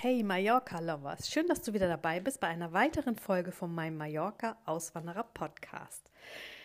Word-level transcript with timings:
Hey 0.00 0.22
Mallorca-Lovers, 0.22 1.28
schön, 1.28 1.48
dass 1.48 1.60
du 1.60 1.72
wieder 1.72 1.88
dabei 1.88 2.20
bist 2.20 2.38
bei 2.38 2.46
einer 2.46 2.72
weiteren 2.72 3.16
Folge 3.16 3.50
von 3.50 3.74
meinem 3.74 3.96
Mallorca-Auswanderer-Podcast. 3.96 6.12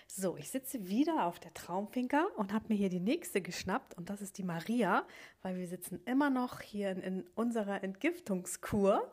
So, 0.05 0.37
ich 0.37 0.51
sitze 0.51 0.87
wieder 0.87 1.25
auf 1.25 1.39
der 1.39 1.51
Traumfinker 1.55 2.27
und 2.37 2.53
habe 2.53 2.65
mir 2.67 2.75
hier 2.75 2.89
die 2.89 2.99
nächste 2.99 3.41
geschnappt 3.41 3.97
und 3.97 4.11
das 4.11 4.21
ist 4.21 4.37
die 4.37 4.43
Maria, 4.43 5.07
weil 5.41 5.57
wir 5.57 5.67
sitzen 5.67 5.99
immer 6.05 6.29
noch 6.29 6.61
hier 6.61 6.91
in, 6.91 7.01
in 7.01 7.23
unserer 7.33 7.83
Entgiftungskur 7.83 9.11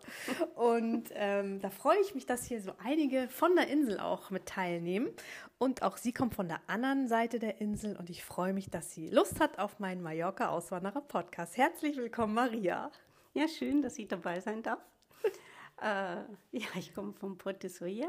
und 0.55 1.09
ähm, 1.15 1.63
da 1.63 1.71
freue 1.71 2.01
ich 2.03 2.15
mich, 2.15 2.27
dass 2.27 2.45
hier 2.45 2.61
so 2.61 2.75
einige 2.85 3.27
von 3.31 3.57
der 3.57 3.69
Insel 3.69 4.01
auch 4.01 4.29
mit 4.29 4.45
teilnehmen 4.45 5.09
und 5.57 5.83
auch 5.83 5.97
sie 5.97 6.13
kommt 6.13 6.35
von 6.35 6.47
der 6.47 6.61
anderen 6.67 7.09
Seite 7.09 7.39
der 7.39 7.63
Insel 7.63 7.97
und 7.97 8.11
ich 8.11 8.23
freue 8.23 8.53
mich, 8.53 8.69
dass 8.69 8.93
sie 8.93 9.09
Lust 9.09 9.41
hat 9.41 9.59
auf 9.59 9.79
meinen 9.79 10.03
Mallorca-Auswanderer-Podcast. 10.03 11.57
Herzlich 11.57 11.97
willkommen, 11.97 12.35
Maria. 12.35 12.91
Ja, 13.33 13.47
schön, 13.47 13.81
dass 13.81 13.99
ich 13.99 14.09
dabei 14.09 14.41
sein 14.41 14.63
darf. 14.63 14.81
äh, 15.81 16.17
ja, 16.53 16.69
ich 16.77 16.93
komme 16.93 17.13
von 17.13 17.39
Porto 17.39 17.69
Soya. 17.69 18.09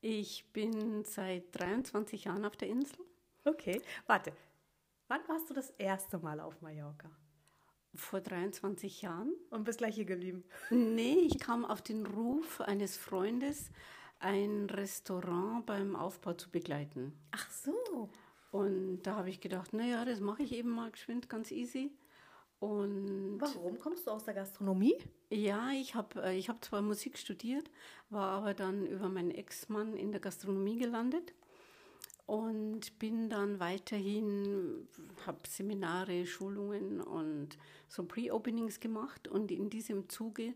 Ich 0.00 0.50
bin 0.52 1.04
seit 1.04 1.54
23 1.58 2.24
Jahren 2.24 2.46
auf 2.46 2.56
der 2.56 2.68
Insel. 2.68 3.04
Okay, 3.44 3.82
warte. 4.06 4.32
Wann 5.08 5.20
warst 5.28 5.50
du 5.50 5.54
das 5.54 5.70
erste 5.70 6.18
Mal 6.18 6.40
auf 6.40 6.62
Mallorca? 6.62 7.10
Vor 7.94 8.20
23 8.20 9.02
Jahren. 9.02 9.34
Und 9.50 9.64
bist 9.64 9.78
gleich 9.78 9.96
hier 9.96 10.06
geblieben? 10.06 10.44
Nee, 10.70 11.18
ich 11.18 11.38
kam 11.38 11.66
auf 11.66 11.82
den 11.82 12.06
Ruf 12.06 12.62
eines 12.62 12.96
Freundes, 12.96 13.70
ein 14.20 14.70
Restaurant 14.70 15.66
beim 15.66 15.96
Aufbau 15.96 16.32
zu 16.32 16.48
begleiten. 16.50 17.12
Ach 17.32 17.50
so. 17.50 18.08
Und 18.52 19.02
da 19.02 19.16
habe 19.16 19.28
ich 19.28 19.40
gedacht, 19.40 19.74
naja, 19.74 20.04
das 20.06 20.20
mache 20.20 20.44
ich 20.44 20.52
eben 20.52 20.70
mal 20.70 20.90
geschwind, 20.90 21.28
ganz 21.28 21.50
easy. 21.50 21.92
Und 22.60 23.38
Warum 23.40 23.78
kommst 23.78 24.06
du 24.06 24.10
aus 24.10 24.24
der 24.24 24.34
Gastronomie? 24.34 24.96
Ja, 25.30 25.70
ich 25.72 25.94
habe 25.94 26.22
äh, 26.22 26.36
ich 26.36 26.50
hab 26.50 26.62
zwar 26.62 26.82
Musik 26.82 27.16
studiert, 27.16 27.70
war 28.10 28.28
aber 28.28 28.52
dann 28.52 28.86
über 28.86 29.08
meinen 29.08 29.30
Ex-Mann 29.30 29.96
in 29.96 30.12
der 30.12 30.20
Gastronomie 30.20 30.76
gelandet 30.76 31.32
und 32.26 32.98
bin 32.98 33.30
dann 33.30 33.60
weiterhin, 33.60 34.86
habe 35.26 35.38
Seminare, 35.48 36.26
Schulungen 36.26 37.00
und 37.00 37.56
so 37.88 38.04
Pre-Openings 38.04 38.78
gemacht 38.78 39.26
und 39.26 39.50
in 39.50 39.70
diesem 39.70 40.10
Zuge 40.10 40.54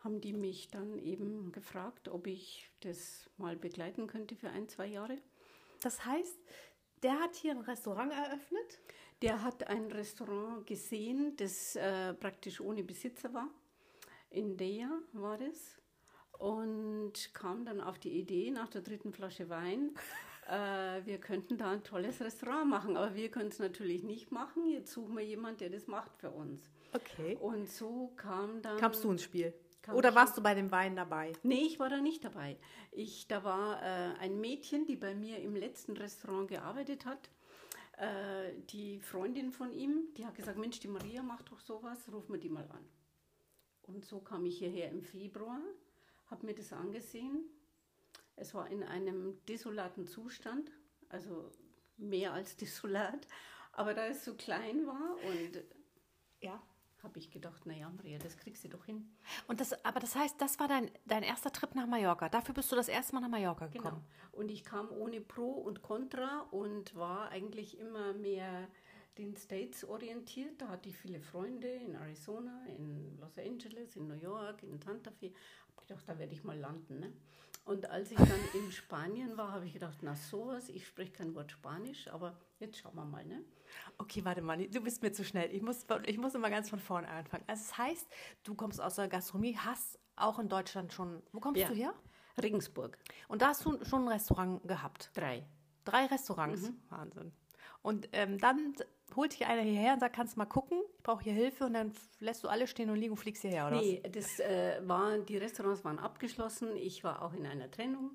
haben 0.00 0.20
die 0.20 0.34
mich 0.34 0.70
dann 0.70 0.98
eben 0.98 1.52
gefragt, 1.52 2.08
ob 2.08 2.26
ich 2.26 2.70
das 2.80 3.30
mal 3.38 3.56
begleiten 3.56 4.06
könnte 4.06 4.36
für 4.36 4.50
ein, 4.50 4.68
zwei 4.68 4.86
Jahre. 4.86 5.18
Das 5.82 6.04
heißt, 6.04 6.38
der 7.02 7.18
hat 7.18 7.34
hier 7.34 7.52
ein 7.52 7.60
Restaurant 7.60 8.12
eröffnet? 8.12 8.78
Der 9.22 9.42
hat 9.42 9.68
ein 9.68 9.90
Restaurant 9.92 10.66
gesehen, 10.66 11.36
das 11.36 11.76
äh, 11.76 12.14
praktisch 12.14 12.60
ohne 12.60 12.82
Besitzer 12.82 13.32
war. 13.34 13.48
In 14.30 14.56
Dea 14.56 14.88
war 15.12 15.36
das. 15.36 15.78
Und 16.38 17.34
kam 17.34 17.66
dann 17.66 17.82
auf 17.82 17.98
die 17.98 18.18
Idee 18.18 18.50
nach 18.50 18.68
der 18.70 18.80
dritten 18.80 19.12
Flasche 19.12 19.50
Wein, 19.50 19.90
äh, 20.50 21.04
wir 21.04 21.18
könnten 21.18 21.58
da 21.58 21.70
ein 21.70 21.84
tolles 21.84 22.20
Restaurant 22.20 22.68
machen. 22.68 22.96
Aber 22.96 23.14
wir 23.14 23.30
können 23.30 23.50
es 23.50 23.58
natürlich 23.58 24.02
nicht 24.02 24.32
machen. 24.32 24.66
Jetzt 24.68 24.92
suchen 24.92 25.16
wir 25.16 25.24
jemanden, 25.24 25.58
der 25.58 25.70
das 25.70 25.86
macht 25.86 26.16
für 26.16 26.30
uns. 26.30 26.70
Okay. 26.92 27.36
Und 27.40 27.70
so 27.70 28.12
kam 28.16 28.62
dann. 28.62 28.78
Kamst 28.78 29.04
du 29.04 29.10
ins 29.10 29.22
Spiel? 29.22 29.54
Oder 29.92 30.14
warst 30.14 30.36
du 30.36 30.42
bei 30.42 30.54
dem 30.54 30.70
Wein 30.70 30.94
dabei? 30.96 31.32
Nee, 31.42 31.62
ich 31.62 31.78
war 31.78 31.88
da 31.88 32.00
nicht 32.00 32.24
dabei. 32.24 32.56
Ich, 32.92 33.28
da 33.28 33.44
war 33.44 33.82
äh, 33.82 34.14
ein 34.18 34.40
Mädchen, 34.40 34.86
die 34.86 34.96
bei 34.96 35.14
mir 35.14 35.38
im 35.38 35.56
letzten 35.56 35.96
Restaurant 35.96 36.48
gearbeitet 36.48 37.06
hat 37.06 37.30
äh, 37.98 38.52
die 38.70 39.00
Freundin 39.00 39.52
von 39.52 39.72
ihm, 39.72 40.08
die 40.16 40.26
hat 40.26 40.34
gesagt, 40.34 40.58
Mensch, 40.58 40.80
die 40.80 40.88
Maria 40.88 41.22
macht 41.22 41.50
doch 41.50 41.60
sowas, 41.60 41.98
ruf 42.12 42.28
mir 42.28 42.38
die 42.38 42.48
mal 42.48 42.68
an. 42.70 42.88
Und 43.82 44.04
so 44.04 44.20
kam 44.20 44.46
ich 44.46 44.58
hierher 44.58 44.90
im 44.90 45.02
Februar, 45.02 45.60
habe 46.26 46.46
mir 46.46 46.54
das 46.54 46.72
angesehen. 46.72 47.44
Es 48.36 48.54
war 48.54 48.68
in 48.70 48.82
einem 48.82 49.44
desolaten 49.46 50.06
Zustand, 50.06 50.70
also 51.08 51.50
mehr 51.96 52.32
als 52.32 52.56
desolat, 52.58 53.26
aber 53.72 53.94
da 53.94 54.06
es 54.06 54.24
so 54.24 54.34
klein 54.34 54.86
war 54.86 55.16
und 55.26 55.64
ja, 56.40 56.62
habe 57.02 57.18
ich 57.18 57.30
gedacht, 57.30 57.66
naja, 57.66 57.90
Maria, 57.90 58.18
das 58.18 58.36
kriegst 58.36 58.64
du 58.64 58.68
doch 58.68 58.84
hin. 58.84 59.08
Und 59.46 59.60
das, 59.60 59.84
aber 59.84 60.00
das 60.00 60.14
heißt, 60.14 60.40
das 60.40 60.58
war 60.58 60.68
dein, 60.68 60.90
dein 61.06 61.22
erster 61.22 61.52
Trip 61.52 61.74
nach 61.74 61.86
Mallorca. 61.86 62.28
Dafür 62.28 62.54
bist 62.54 62.70
du 62.70 62.76
das 62.76 62.88
erste 62.88 63.14
Mal 63.14 63.20
nach 63.20 63.28
Mallorca 63.28 63.66
genau. 63.66 63.82
gekommen. 63.82 64.04
Genau. 64.06 64.38
Und 64.38 64.50
ich 64.50 64.64
kam 64.64 64.90
ohne 64.90 65.20
Pro 65.20 65.50
und 65.50 65.82
Contra 65.82 66.40
und 66.50 66.94
war 66.94 67.30
eigentlich 67.30 67.78
immer 67.78 68.12
mehr 68.14 68.68
den 69.18 69.36
States 69.36 69.84
orientiert. 69.84 70.60
Da 70.60 70.68
hatte 70.68 70.88
ich 70.88 70.96
viele 70.96 71.20
Freunde 71.20 71.68
in 71.68 71.94
Arizona, 71.94 72.64
in 72.66 73.18
Los 73.18 73.38
Angeles, 73.38 73.96
in 73.96 74.06
New 74.06 74.14
York, 74.14 74.62
in 74.62 74.78
Santa 74.80 75.10
Fe. 75.10 75.32
Hab 75.68 75.76
gedacht, 75.76 76.04
da 76.06 76.18
werde 76.18 76.32
ich 76.32 76.44
mal 76.44 76.58
landen. 76.58 77.00
Ne? 77.00 77.12
Und 77.64 77.88
als 77.90 78.10
ich 78.10 78.18
dann 78.18 78.28
in 78.54 78.72
Spanien 78.72 79.36
war, 79.36 79.52
habe 79.52 79.66
ich 79.66 79.72
gedacht, 79.72 79.98
na 80.02 80.14
sowas, 80.14 80.68
ich 80.68 80.86
spreche 80.86 81.12
kein 81.12 81.34
Wort 81.34 81.52
Spanisch, 81.52 82.08
aber 82.08 82.36
jetzt 82.58 82.78
schauen 82.78 82.96
wir 82.96 83.04
mal. 83.04 83.24
Ne? 83.24 83.44
Okay, 83.98 84.24
warte 84.24 84.42
mal, 84.42 84.56
du 84.58 84.80
bist 84.80 85.02
mir 85.02 85.12
zu 85.12 85.24
schnell. 85.24 85.54
Ich 85.54 85.62
muss, 85.62 85.86
ich 86.06 86.18
muss 86.18 86.34
immer 86.34 86.50
ganz 86.50 86.70
von 86.70 86.78
vorne 86.78 87.08
anfangen. 87.08 87.44
Also 87.46 87.62
das 87.62 87.78
heißt, 87.78 88.08
du 88.44 88.54
kommst 88.54 88.80
aus 88.80 88.96
der 88.96 89.08
Gastronomie, 89.08 89.56
hast 89.56 89.98
auch 90.16 90.38
in 90.38 90.48
Deutschland 90.48 90.92
schon, 90.92 91.22
wo 91.32 91.40
kommst 91.40 91.60
ja. 91.60 91.68
du 91.68 91.74
her? 91.74 91.94
Regensburg. 92.42 92.98
Und 93.28 93.42
da 93.42 93.48
hast 93.48 93.64
du 93.64 93.84
schon 93.84 94.04
ein 94.04 94.08
Restaurant 94.08 94.66
gehabt? 94.66 95.10
Drei. 95.14 95.44
Drei 95.84 96.06
Restaurants? 96.06 96.62
Mhm. 96.62 96.76
Wahnsinn. 96.88 97.32
Und 97.82 98.08
ähm, 98.12 98.38
dann 98.38 98.74
holt 99.16 99.32
dich 99.32 99.46
einer 99.46 99.62
hierher 99.62 99.94
und 99.94 100.00
sagt, 100.00 100.14
kannst 100.14 100.36
du 100.36 100.38
mal 100.38 100.46
gucken, 100.46 100.78
ich 100.96 101.02
brauche 101.02 101.24
hier 101.24 101.32
Hilfe 101.32 101.64
und 101.64 101.74
dann 101.74 101.92
lässt 102.20 102.44
du 102.44 102.48
alle 102.48 102.66
stehen 102.66 102.90
und 102.90 102.96
liegen 102.96 103.12
und 103.12 103.16
fliegst 103.16 103.42
hierher, 103.42 103.66
oder 103.66 103.80
Nee, 103.80 104.02
das, 104.12 104.38
äh, 104.40 104.80
war, 104.84 105.18
die 105.18 105.36
Restaurants 105.36 105.84
waren 105.84 105.98
abgeschlossen. 105.98 106.76
Ich 106.76 107.02
war 107.04 107.22
auch 107.22 107.32
in 107.32 107.46
einer 107.46 107.70
Trennung. 107.70 108.12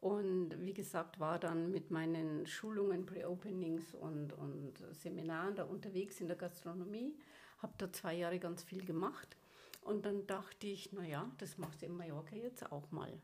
Und 0.00 0.64
wie 0.64 0.74
gesagt, 0.74 1.18
war 1.18 1.38
dann 1.38 1.70
mit 1.70 1.90
meinen 1.90 2.46
Schulungen, 2.46 3.06
Pre-Openings 3.06 3.94
und, 3.94 4.32
und 4.34 4.74
Seminaren 4.92 5.56
da 5.56 5.64
unterwegs 5.64 6.20
in 6.20 6.28
der 6.28 6.36
Gastronomie. 6.36 7.16
Habe 7.58 7.72
da 7.78 7.92
zwei 7.92 8.14
Jahre 8.14 8.38
ganz 8.38 8.62
viel 8.62 8.84
gemacht. 8.84 9.36
Und 9.80 10.04
dann 10.04 10.26
dachte 10.26 10.66
ich, 10.66 10.92
naja, 10.92 11.30
das 11.38 11.58
machst 11.58 11.82
du 11.82 11.86
in 11.86 11.96
Mallorca 11.96 12.36
jetzt 12.36 12.70
auch 12.70 12.90
mal. 12.90 13.20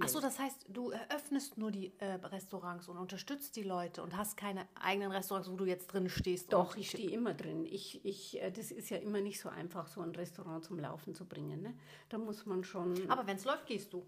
Achso, 0.00 0.20
das 0.20 0.38
heißt, 0.38 0.66
du 0.68 0.90
eröffnest 0.90 1.58
nur 1.58 1.70
die 1.70 1.92
äh, 1.98 2.14
Restaurants 2.14 2.88
und 2.88 2.98
unterstützt 2.98 3.56
die 3.56 3.62
Leute 3.62 4.02
und 4.02 4.16
hast 4.16 4.36
keine 4.36 4.66
eigenen 4.74 5.10
Restaurants, 5.10 5.50
wo 5.50 5.56
du 5.56 5.64
jetzt 5.64 5.88
drin 5.88 6.08
stehst. 6.08 6.52
Doch, 6.52 6.76
ich 6.76 6.90
stehe 6.90 7.10
immer 7.10 7.34
drin. 7.34 7.66
Ich, 7.66 8.04
ich, 8.04 8.40
äh, 8.40 8.50
das 8.50 8.70
ist 8.70 8.90
ja 8.90 8.98
immer 8.98 9.20
nicht 9.20 9.40
so 9.40 9.48
einfach, 9.48 9.88
so 9.88 10.00
ein 10.00 10.10
Restaurant 10.10 10.64
zum 10.64 10.78
Laufen 10.78 11.14
zu 11.14 11.26
bringen. 11.26 11.62
Ne? 11.62 11.74
Da 12.08 12.18
muss 12.18 12.46
man 12.46 12.64
schon. 12.64 13.10
Aber 13.10 13.26
wenn 13.26 13.36
es 13.36 13.44
läuft, 13.44 13.66
gehst 13.66 13.92
du. 13.92 14.06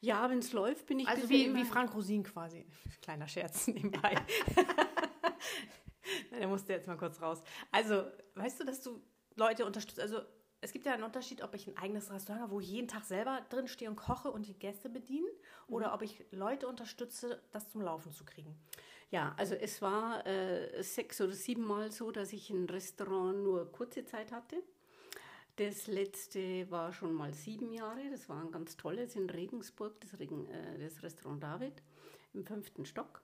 Ja, 0.00 0.30
wenn 0.30 0.38
es 0.38 0.52
läuft, 0.52 0.86
bin 0.86 1.00
ich 1.00 1.08
Also 1.08 1.28
wie, 1.28 1.52
wie 1.54 1.64
Frank 1.64 1.94
Rosin 1.94 2.22
quasi. 2.22 2.66
Kleiner 3.02 3.26
Scherz 3.26 3.66
nebenbei. 3.66 4.14
Der 6.30 6.46
musste 6.46 6.72
jetzt 6.72 6.86
mal 6.86 6.96
kurz 6.96 7.20
raus. 7.20 7.42
Also, 7.70 8.04
weißt 8.34 8.60
du, 8.60 8.64
dass 8.64 8.80
du 8.82 9.02
Leute 9.34 9.66
unterstützt? 9.66 10.00
Also, 10.00 10.20
es 10.60 10.72
gibt 10.72 10.86
ja 10.86 10.94
einen 10.94 11.02
Unterschied, 11.02 11.42
ob 11.42 11.54
ich 11.54 11.66
ein 11.66 11.76
eigenes 11.76 12.10
Restaurant 12.12 12.42
habe, 12.42 12.52
wo 12.52 12.60
ich 12.60 12.68
jeden 12.70 12.88
Tag 12.88 13.04
selber 13.04 13.44
drin 13.48 13.68
stehe 13.68 13.90
und 13.90 13.96
koche 13.96 14.30
und 14.30 14.46
die 14.46 14.58
Gäste 14.58 14.88
bedienen, 14.88 15.28
mhm. 15.68 15.74
oder 15.74 15.94
ob 15.94 16.02
ich 16.02 16.24
Leute 16.30 16.68
unterstütze, 16.68 17.42
das 17.52 17.70
zum 17.70 17.82
Laufen 17.82 18.12
zu 18.12 18.24
kriegen. 18.24 18.56
Ja, 19.10 19.34
also 19.38 19.54
es 19.54 19.80
war 19.80 20.26
äh, 20.26 20.82
sechs 20.82 21.20
oder 21.20 21.32
sieben 21.32 21.64
Mal 21.64 21.90
so, 21.90 22.10
dass 22.10 22.32
ich 22.32 22.50
ein 22.50 22.66
Restaurant 22.66 23.42
nur 23.42 23.70
kurze 23.72 24.04
Zeit 24.04 24.32
hatte. 24.32 24.62
Das 25.58 25.88
letzte 25.88 26.70
war 26.70 26.92
schon 26.92 27.12
mal 27.12 27.34
sieben 27.34 27.72
Jahre. 27.72 28.08
Das 28.12 28.28
war 28.28 28.40
ein 28.40 28.52
ganz 28.52 28.76
tolles 28.76 29.16
in 29.16 29.28
Regensburg, 29.28 30.00
das, 30.00 30.16
Regen, 30.20 30.46
äh, 30.46 30.78
das 30.78 31.02
Restaurant 31.02 31.42
David 31.42 31.82
im 32.32 32.44
fünften 32.44 32.84
Stock 32.84 33.22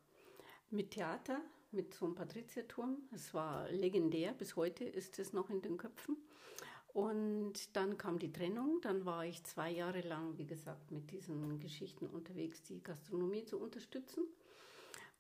mit 0.69 0.91
Theater, 0.91 1.41
mit 1.71 1.95
so 1.95 2.07
einem 2.07 2.17
Patrizierturm. 2.17 2.97
Es 3.13 3.35
war 3.35 3.71
legendär, 3.71 4.33
bis 4.33 4.57
heute 4.57 4.83
ist 4.83 5.21
es 5.21 5.33
noch 5.33 5.49
in 5.49 5.63
den 5.63 5.77
Köpfen. 5.77 6.17
Und 6.89 7.77
dann 7.77 7.99
kam 7.99 8.19
die 8.19 8.33
Trennung. 8.33 8.81
Dann 8.81 9.05
war 9.05 9.25
ich 9.25 9.45
zwei 9.45 9.71
Jahre 9.71 10.01
lang, 10.01 10.37
wie 10.37 10.47
gesagt, 10.47 10.91
mit 10.91 11.13
diesen 11.13 11.61
Geschichten 11.61 12.09
unterwegs, 12.09 12.65
die 12.65 12.83
Gastronomie 12.83 13.45
zu 13.45 13.61
unterstützen. 13.61 14.25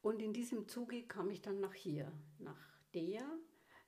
Und 0.02 0.20
in 0.20 0.32
diesem 0.32 0.66
Zuge 0.66 1.04
kam 1.04 1.30
ich 1.30 1.42
dann 1.42 1.60
nach 1.60 1.74
hier, 1.74 2.10
nach 2.40 2.58
Dea, 2.92 3.24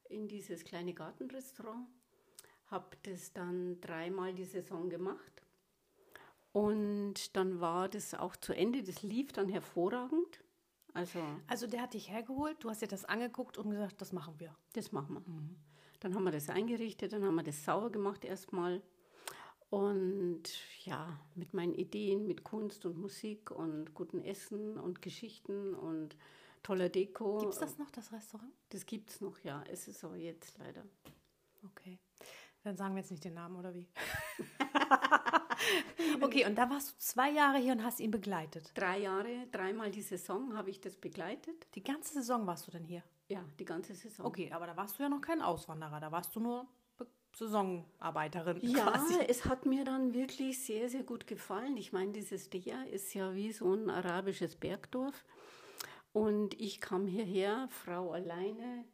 in 0.08 0.28
dieses 0.28 0.62
kleine 0.62 0.94
Gartenrestaurant. 0.94 1.88
Habe 2.66 2.96
das 3.04 3.32
dann 3.32 3.80
dreimal 3.80 4.34
die 4.34 4.44
Saison 4.44 4.88
gemacht. 4.88 5.42
Und 6.52 7.36
dann 7.36 7.60
war 7.60 7.88
das 7.88 8.14
auch 8.14 8.34
zu 8.36 8.52
Ende. 8.54 8.82
Das 8.82 9.02
lief 9.02 9.32
dann 9.32 9.48
hervorragend. 9.48 10.42
Also, 10.94 11.20
Also 11.46 11.66
der 11.66 11.82
hat 11.82 11.92
dich 11.92 12.08
hergeholt, 12.08 12.56
du 12.64 12.70
hast 12.70 12.80
dir 12.80 12.88
das 12.88 13.04
angeguckt 13.04 13.58
und 13.58 13.68
gesagt, 13.70 14.00
das 14.00 14.12
machen 14.12 14.34
wir. 14.38 14.56
das 14.72 14.92
machen 14.92 15.14
wir. 15.14 15.22
Dann 16.00 16.14
haben 16.14 16.24
wir 16.24 16.32
das 16.32 16.48
eingerichtet, 16.48 17.12
dann 17.12 17.22
haben 17.24 17.34
wir 17.34 17.42
das 17.42 17.62
sauber 17.64 17.90
gemacht 17.90 18.24
erstmal. 18.24 18.82
Und 19.68 20.44
ja, 20.84 21.20
mit 21.34 21.52
meinen 21.52 21.74
Ideen, 21.74 22.26
mit 22.26 22.44
Kunst 22.44 22.86
und 22.86 22.96
Musik 22.96 23.50
und 23.50 23.92
gutem 23.92 24.22
Essen 24.22 24.78
und 24.78 25.02
Geschichten 25.02 25.74
und 25.74 26.16
toller 26.62 26.88
Deko. 26.88 27.38
Gibt 27.38 27.52
es 27.52 27.60
das 27.60 27.76
noch, 27.76 27.90
das 27.90 28.12
Restaurant? 28.12 28.52
Das 28.70 28.86
gibt 28.86 29.10
es 29.10 29.20
noch, 29.20 29.38
ja. 29.40 29.62
Es 29.68 29.88
ist 29.88 30.02
aber 30.04 30.16
jetzt 30.16 30.56
leider. 30.58 30.84
Okay. 31.64 31.98
Dann 32.66 32.76
sagen 32.76 32.96
wir 32.96 33.00
jetzt 33.00 33.12
nicht 33.12 33.22
den 33.22 33.34
Namen, 33.34 33.54
oder 33.54 33.72
wie? 33.72 33.86
okay, 36.20 36.46
und 36.46 36.56
da 36.56 36.68
warst 36.68 36.90
du 36.90 36.94
zwei 36.98 37.30
Jahre 37.30 37.58
hier 37.58 37.72
und 37.72 37.84
hast 37.84 38.00
ihn 38.00 38.10
begleitet. 38.10 38.72
Drei 38.74 38.98
Jahre, 38.98 39.46
dreimal 39.52 39.92
die 39.92 40.02
Saison 40.02 40.56
habe 40.56 40.70
ich 40.70 40.80
das 40.80 40.96
begleitet. 40.96 41.68
Die 41.76 41.84
ganze 41.84 42.14
Saison 42.14 42.44
warst 42.44 42.66
du 42.66 42.72
denn 42.72 42.82
hier? 42.82 43.04
Ja, 43.28 43.44
die 43.60 43.64
ganze 43.64 43.94
Saison. 43.94 44.26
Okay, 44.26 44.50
aber 44.50 44.66
da 44.66 44.76
warst 44.76 44.98
du 44.98 45.04
ja 45.04 45.08
noch 45.08 45.20
kein 45.20 45.42
Auswanderer, 45.42 46.00
da 46.00 46.10
warst 46.10 46.34
du 46.34 46.40
nur 46.40 46.66
Be 46.96 47.06
Saisonarbeiterin. 47.36 48.58
Ja, 48.62 48.90
quasi. 48.90 49.14
es 49.28 49.44
hat 49.44 49.64
mir 49.64 49.84
dann 49.84 50.12
wirklich 50.12 50.58
sehr, 50.64 50.88
sehr 50.88 51.04
gut 51.04 51.28
gefallen. 51.28 51.76
Ich 51.76 51.92
meine, 51.92 52.10
dieses 52.10 52.50
Dea 52.50 52.82
ist 52.90 53.14
ja 53.14 53.32
wie 53.36 53.52
so 53.52 53.72
ein 53.72 53.90
arabisches 53.90 54.56
Bergdorf. 54.56 55.24
Und 56.12 56.60
ich 56.60 56.80
kam 56.80 57.06
hierher, 57.06 57.68
Frau 57.70 58.10
alleine, 58.10 58.86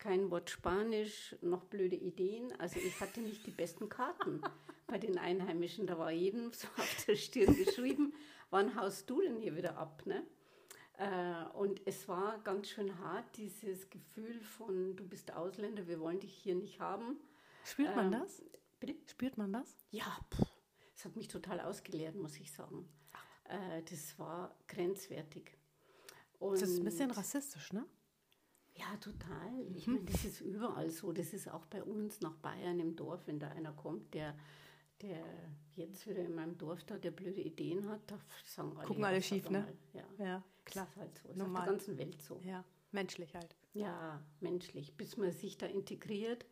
kein 0.00 0.30
Wort 0.30 0.50
Spanisch, 0.50 1.36
noch 1.42 1.64
blöde 1.64 1.94
Ideen. 1.96 2.52
Also 2.58 2.80
ich 2.80 3.00
hatte 3.00 3.20
nicht 3.20 3.46
die 3.46 3.50
besten 3.52 3.88
Karten 3.88 4.40
bei 4.86 4.98
den 4.98 5.18
Einheimischen. 5.18 5.86
Da 5.86 5.96
war 5.98 6.10
jedem 6.10 6.52
so 6.52 6.66
auf 6.76 7.04
der 7.06 7.14
Stirn 7.16 7.54
geschrieben, 7.54 8.12
wann 8.50 8.74
haust 8.74 9.08
du 9.08 9.20
denn 9.20 9.36
hier 9.36 9.56
wieder 9.56 9.76
ab? 9.76 10.02
Ne? 10.06 10.26
Äh, 10.98 11.44
Und 11.56 11.80
es 11.86 12.08
war 12.08 12.38
ganz 12.40 12.68
schön 12.70 12.98
hart, 12.98 13.36
dieses 13.36 13.88
Gefühl 13.90 14.40
von, 14.40 14.96
du 14.96 15.06
bist 15.06 15.32
Ausländer, 15.32 15.86
wir 15.86 16.00
wollen 16.00 16.18
dich 16.18 16.34
hier 16.34 16.54
nicht 16.56 16.80
haben. 16.80 17.18
Spürt 17.64 17.94
man 17.94 18.06
Ähm, 18.12 18.20
das? 18.20 18.42
Bitte? 18.80 18.94
Spürt 19.10 19.36
man 19.38 19.52
das? 19.52 19.76
Ja, 19.90 20.18
es 20.96 21.04
hat 21.04 21.14
mich 21.14 21.28
total 21.28 21.60
ausgeleert, 21.60 22.16
muss 22.16 22.36
ich 22.38 22.50
sagen. 22.50 22.88
Äh, 23.44 23.82
das 23.90 24.18
war 24.18 24.56
grenzwertig. 24.66 25.56
Und 26.38 26.54
Das 26.60 26.70
ist 26.70 26.78
ein 26.78 26.84
bisschen 26.84 27.10
rassistisch, 27.10 27.72
ne? 27.74 27.84
Ja, 28.80 28.96
total. 29.00 29.66
Ich 29.74 29.86
meine, 29.86 30.04
das 30.04 30.24
ist 30.24 30.40
überall 30.40 30.90
so. 30.90 31.12
Das 31.12 31.32
ist 31.32 31.48
auch 31.48 31.66
bei 31.66 31.82
uns 31.82 32.20
nach 32.20 32.34
Bayern 32.36 32.80
im 32.80 32.96
Dorf, 32.96 33.20
wenn 33.26 33.38
da 33.38 33.48
einer 33.48 33.72
kommt, 33.72 34.14
der, 34.14 34.34
der 35.02 35.22
jetzt 35.76 36.06
wieder 36.06 36.20
in 36.24 36.34
meinem 36.34 36.56
Dorf 36.56 36.82
da, 36.84 36.96
der 36.96 37.10
blöde 37.10 37.40
Ideen 37.40 37.88
hat, 37.88 38.00
da 38.06 38.18
sagen 38.44 38.72
alle. 38.76 38.86
Gucken 38.86 39.02
ja, 39.02 39.08
alle 39.08 39.22
schief, 39.22 39.48
ne? 39.50 39.66
Ja, 39.92 40.04
Ja, 40.18 40.42
klar. 40.64 40.86
Das 40.86 40.94
ist 40.94 41.00
halt 41.00 41.18
so. 41.18 41.28
Ist 41.28 41.30
auf 41.32 41.36
Normal. 41.46 41.62
der 41.64 41.72
ganzen 41.72 41.98
Welt 41.98 42.22
so. 42.22 42.40
Ja, 42.44 42.64
menschlich 42.92 43.34
halt. 43.34 43.54
Ja, 43.72 44.22
menschlich, 44.40 44.96
bis 44.96 45.16
man 45.16 45.30
sich 45.32 45.56
da 45.58 45.66
integriert 45.66 46.44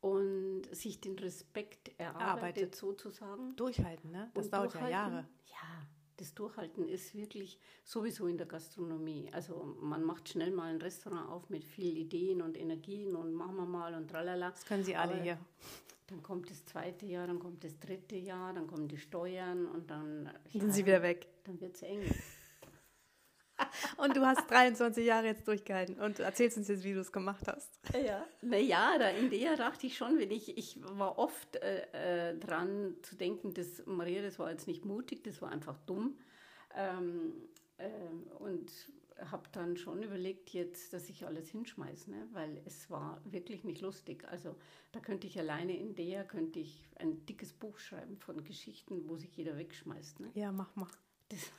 und 0.00 0.62
sich 0.72 1.00
den 1.00 1.18
Respekt 1.18 1.88
erarbeitet, 1.98 2.22
Arbeitet. 2.28 2.74
sozusagen. 2.76 3.54
Durchhalten, 3.56 4.10
ne? 4.10 4.30
Das 4.34 4.46
Und 4.46 4.54
dauert 4.54 4.74
ja. 4.74 4.88
Jahre. 4.88 5.28
Ja, 5.46 5.88
das 6.18 6.34
Durchhalten 6.34 6.88
ist 6.88 7.14
wirklich 7.14 7.58
sowieso 7.84 8.26
in 8.26 8.36
der 8.36 8.46
Gastronomie. 8.46 9.30
Also 9.32 9.76
man 9.80 10.04
macht 10.04 10.28
schnell 10.28 10.50
mal 10.50 10.70
ein 10.70 10.80
Restaurant 10.80 11.28
auf 11.30 11.48
mit 11.48 11.64
viel 11.64 11.96
Ideen 11.96 12.42
und 12.42 12.56
Energien 12.58 13.16
und 13.16 13.32
machen 13.32 13.56
wir 13.56 13.66
mal 13.66 13.94
und 13.94 14.08
tralala. 14.10 14.50
Das 14.50 14.66
können 14.66 14.84
sie 14.84 14.96
alle 14.96 15.14
Aber 15.14 15.22
hier. 15.22 15.38
Dann 16.08 16.22
kommt 16.22 16.50
das 16.50 16.64
zweite 16.64 17.06
Jahr, 17.06 17.26
dann 17.26 17.38
kommt 17.38 17.62
das 17.64 17.78
dritte 17.78 18.16
Jahr, 18.16 18.52
dann 18.54 18.66
kommen 18.66 18.88
die 18.88 18.96
Steuern 18.96 19.66
und 19.66 19.90
dann, 19.90 20.24
Dann 20.24 20.60
sind 20.60 20.72
sie 20.72 20.86
wieder 20.86 21.02
weg. 21.02 21.26
dann 21.44 21.60
wird 21.60 21.74
es 21.76 21.82
eng. 21.82 22.00
Und 23.96 24.16
du 24.16 24.24
hast 24.24 24.50
23 24.50 25.04
Jahre 25.04 25.26
jetzt 25.26 25.46
durchgehalten 25.46 26.00
und 26.00 26.20
erzählst 26.20 26.56
uns 26.56 26.68
jetzt, 26.68 26.84
wie 26.84 26.94
du 26.94 27.00
es 27.00 27.12
gemacht 27.12 27.46
hast. 27.46 27.80
Ja. 27.92 28.24
Naja, 28.42 28.98
da 28.98 29.08
in 29.08 29.30
der 29.30 29.56
dachte 29.56 29.86
ich 29.86 29.96
schon, 29.96 30.18
wenn 30.18 30.30
ich, 30.30 30.56
ich 30.56 30.78
war 30.80 31.18
oft 31.18 31.56
äh, 31.56 32.30
äh, 32.30 32.38
dran 32.38 32.94
zu 33.02 33.16
denken, 33.16 33.54
das 33.54 33.84
Maria, 33.86 34.22
das 34.22 34.38
war 34.38 34.50
jetzt 34.50 34.66
nicht 34.66 34.84
mutig, 34.84 35.24
das 35.24 35.42
war 35.42 35.50
einfach 35.50 35.78
dumm. 35.86 36.16
Ähm, 36.76 37.32
ähm, 37.78 38.26
und 38.38 38.70
habe 39.30 39.48
dann 39.52 39.76
schon 39.76 40.02
überlegt 40.02 40.50
jetzt, 40.50 40.92
dass 40.92 41.08
ich 41.08 41.26
alles 41.26 41.48
hinschmeiße, 41.48 42.10
ne? 42.10 42.28
weil 42.32 42.62
es 42.64 42.88
war 42.90 43.20
wirklich 43.24 43.64
nicht 43.64 43.80
lustig. 43.80 44.24
Also 44.28 44.54
da 44.92 45.00
könnte 45.00 45.26
ich 45.26 45.38
alleine 45.38 45.76
in 45.76 45.94
der, 45.94 46.24
könnte 46.24 46.60
ich 46.60 46.88
ein 46.96 47.26
dickes 47.26 47.52
Buch 47.52 47.78
schreiben 47.78 48.16
von 48.16 48.44
Geschichten, 48.44 49.08
wo 49.08 49.16
sich 49.16 49.36
jeder 49.36 49.56
wegschmeißt. 49.56 50.20
Ne? 50.20 50.30
Ja, 50.34 50.52
mach 50.52 50.74
mal. 50.76 50.88
Das, 51.28 51.50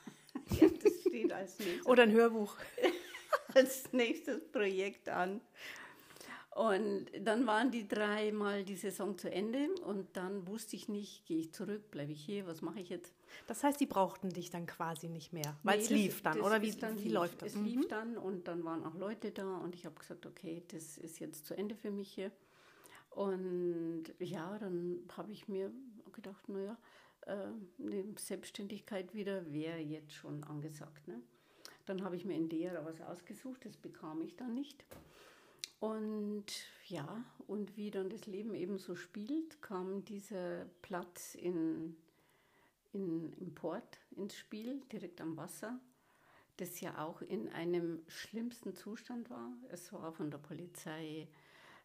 ja, 0.60 0.68
das 0.68 0.99
steht 1.10 1.32
als 1.32 1.58
nächstes 1.58 1.86
Oder 1.86 2.04
ein 2.04 2.12
Hörbuch. 2.12 2.56
als 3.54 3.92
nächstes 3.92 4.40
Projekt 4.50 5.08
an. 5.08 5.40
Und 6.54 7.06
dann 7.20 7.46
waren 7.46 7.70
die 7.70 7.86
dreimal 7.86 8.64
die 8.64 8.74
Saison 8.76 9.16
zu 9.16 9.30
Ende 9.30 9.68
und 9.84 10.16
dann 10.16 10.46
wusste 10.48 10.74
ich 10.74 10.88
nicht, 10.88 11.24
gehe 11.26 11.38
ich 11.38 11.52
zurück, 11.52 11.90
bleibe 11.92 12.10
ich 12.12 12.20
hier, 12.24 12.44
was 12.46 12.60
mache 12.60 12.80
ich 12.80 12.88
jetzt? 12.88 13.14
Das 13.46 13.62
heißt, 13.62 13.80
die 13.80 13.86
brauchten 13.86 14.30
dich 14.30 14.50
dann 14.50 14.66
quasi 14.66 15.08
nicht 15.08 15.32
mehr, 15.32 15.56
weil 15.62 15.78
Nee, 15.78 15.84
es 15.84 15.90
lief 15.90 16.22
dann, 16.22 16.40
oder 16.40 16.60
wie, 16.60 16.72
dann 16.72 16.98
wie 16.98 17.04
lief. 17.04 17.12
läuft 17.12 17.42
das? 17.42 17.50
Es 17.52 17.54
Mhm. 17.56 17.64
lief 17.66 17.88
dann 17.88 18.16
und 18.18 18.48
dann 18.48 18.64
waren 18.64 18.84
auch 18.84 18.94
Leute 18.96 19.30
da 19.30 19.58
und 19.58 19.74
ich 19.76 19.86
habe 19.86 19.94
gesagt, 19.94 20.26
okay, 20.26 20.62
das 20.68 20.98
ist 20.98 21.20
jetzt 21.20 21.46
zu 21.46 21.56
Ende 21.56 21.76
für 21.76 21.92
mich 21.92 22.12
hier. 22.12 22.32
Und 23.10 24.04
ja, 24.18 24.58
dann 24.58 24.98
habe 25.16 25.30
ich 25.32 25.46
mir 25.48 25.70
gedacht, 26.12 26.48
naja, 26.48 26.76
äh, 27.26 28.12
Selbstständigkeit 28.16 29.14
wieder 29.14 29.52
wäre 29.52 29.78
jetzt 29.78 30.12
schon 30.12 30.44
angesagt. 30.44 31.08
Ne? 31.08 31.20
Dann 31.86 32.04
habe 32.04 32.16
ich 32.16 32.24
mir 32.24 32.36
in 32.36 32.48
der 32.48 32.84
was 32.84 33.00
ausgesucht, 33.00 33.64
das 33.64 33.76
bekam 33.76 34.22
ich 34.22 34.36
dann 34.36 34.54
nicht. 34.54 34.84
Und 35.80 36.44
ja, 36.88 37.24
und 37.46 37.76
wie 37.76 37.90
dann 37.90 38.10
das 38.10 38.26
Leben 38.26 38.54
eben 38.54 38.78
so 38.78 38.94
spielt, 38.94 39.62
kam 39.62 40.04
dieser 40.04 40.66
Platz 40.82 41.34
in, 41.34 41.96
in, 42.92 43.32
im 43.32 43.54
Port 43.54 43.98
ins 44.16 44.36
Spiel, 44.36 44.82
direkt 44.92 45.22
am 45.22 45.38
Wasser, 45.38 45.80
das 46.58 46.80
ja 46.82 47.02
auch 47.02 47.22
in 47.22 47.48
einem 47.48 48.02
schlimmsten 48.08 48.74
Zustand 48.74 49.30
war. 49.30 49.50
Es 49.70 49.90
war 49.94 50.12
von 50.12 50.30
der 50.30 50.38
Polizei 50.38 51.26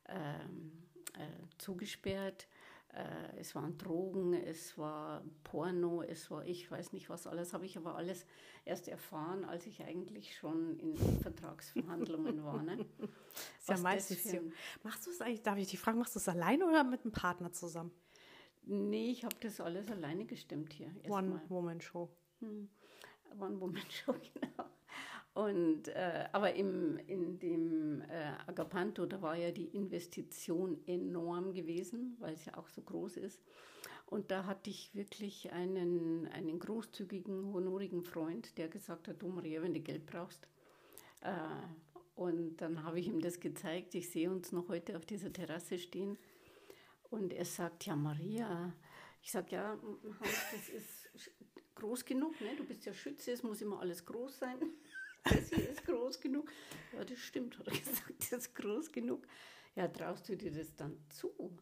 ähm, 0.09 0.71
äh, 1.13 1.57
zugesperrt. 1.57 2.47
Äh, 2.95 3.39
es 3.39 3.53
waren 3.56 3.77
Drogen, 3.77 4.33
es 4.33 4.77
war 4.77 5.21
Porno, 5.44 6.01
es 6.01 6.31
war 6.31 6.45
ich 6.45 6.71
weiß 6.71 6.94
nicht 6.94 7.09
was 7.09 7.27
alles, 7.27 7.54
habe 7.54 7.66
ich 7.66 7.78
aber 7.78 7.95
alles 7.95 8.25
erst 8.64 8.87
erfahren, 8.87 9.44
als 9.44 9.68
ich 9.68 9.83
eigentlich 9.83 10.37
schon 10.37 10.80
in 10.80 10.95
Vertragsverhandlungen 11.21 12.44
war. 12.45 12.64
Ne? 12.64 12.85
Ist 13.59 13.68
ja 13.68 13.73
Was 13.73 13.81
meistens 13.81 14.23
so. 14.23 14.37
Machst 14.83 15.06
du 15.06 15.11
es 15.11 15.19
eigentlich, 15.19 15.44
darf 15.44 15.57
ich 15.57 15.69
dich 15.69 15.80
fragen, 15.80 15.99
machst 15.99 16.16
du 16.16 16.19
es 16.19 16.30
alleine 16.30 16.66
oder 16.66 16.85
mit 16.85 17.04
einem 17.04 17.11
Partner 17.11 17.52
zusammen? 17.52 17.92
Nee, 18.64 19.11
ich 19.11 19.25
habe 19.25 19.35
das 19.42 19.59
alles 19.59 19.92
alleine 19.92 20.25
gestimmt 20.25 20.71
hier. 20.71 20.90
One-Woman-Show. 21.09 22.09
One-Woman-Show, 23.37 24.14
genau. 24.33 24.55
Und, 25.35 25.89
äh, 25.89 26.30
aber 26.31 26.54
im, 26.54 26.97
in 27.07 27.39
dem 27.39 28.01
äh, 28.04 28.31
Agapanto, 28.47 29.06
da 29.06 29.21
war 29.21 29.35
ja 29.35 29.51
die 29.51 29.65
Investition 29.65 30.80
enorm 30.87 31.51
gewesen, 31.51 32.15
weil 32.19 32.35
es 32.35 32.45
ja 32.45 32.56
auch 32.57 32.69
so 32.69 32.81
groß 32.81 33.18
ist. 33.18 33.42
Und 34.06 34.31
da 34.31 34.45
hatte 34.45 34.69
ich 34.69 34.95
wirklich 34.95 35.51
einen, 35.51 36.30
einen 36.30 36.57
großzügigen, 36.57 37.51
honorigen 37.51 38.06
Freund, 38.06 38.57
der 38.57 38.69
gesagt 38.69 39.09
hat, 39.09 39.21
du 39.21 39.27
Maria, 39.27 39.61
wenn 39.61 39.73
du 39.73 39.81
Geld 39.81 40.06
brauchst. 40.06 40.47
Äh, 41.19 41.33
und 42.15 42.56
dann 42.61 42.83
habe 42.83 43.01
ich 43.01 43.07
ihm 43.07 43.19
das 43.19 43.42
gezeigt. 43.42 43.94
Ich 43.94 44.09
sehe 44.09 44.31
uns 44.31 44.54
noch 44.54 44.69
heute 44.69 44.95
auf 44.95 45.06
dieser 45.06 45.33
Terrasse 45.33 45.77
stehen. 45.77 46.18
Und 47.09 47.33
er 47.33 47.45
sagt, 47.45 47.85
ja 47.85 47.97
Maria, 47.97 48.73
ich 49.21 49.33
sage, 49.33 49.56
ja, 49.57 49.77
Hans, 50.21 50.45
das 50.54 50.69
ist 50.69 51.31
groß 51.75 52.06
genug, 52.06 52.39
ne? 52.39 52.56
du 52.56 52.63
bist 52.63 52.85
ja 52.85 52.94
Schütze, 52.94 53.33
es 53.33 53.44
muss 53.44 53.61
immer 53.61 53.81
alles 53.81 54.06
groß 54.06 54.39
sein. 54.39 54.57
Das 55.29 55.49
hier 55.49 55.69
ist 55.69 55.85
groß 55.85 56.19
genug. 56.19 56.51
Ja, 56.94 57.03
das 57.03 57.17
stimmt, 57.19 57.57
hat 57.57 57.67
er 57.67 57.73
gesagt, 57.79 58.13
das 58.19 58.31
ist 58.31 58.55
groß 58.55 58.91
genug. 58.91 59.25
Ja, 59.75 59.87
traust 59.87 60.29
du 60.29 60.37
dir 60.37 60.51
das 60.51 60.75
dann 60.75 60.97
zu? 61.09 61.57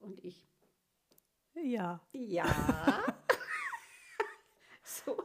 Und 0.00 0.22
ich, 0.24 0.46
Ja. 1.54 2.06
ja. 2.12 3.16
so 4.84 5.16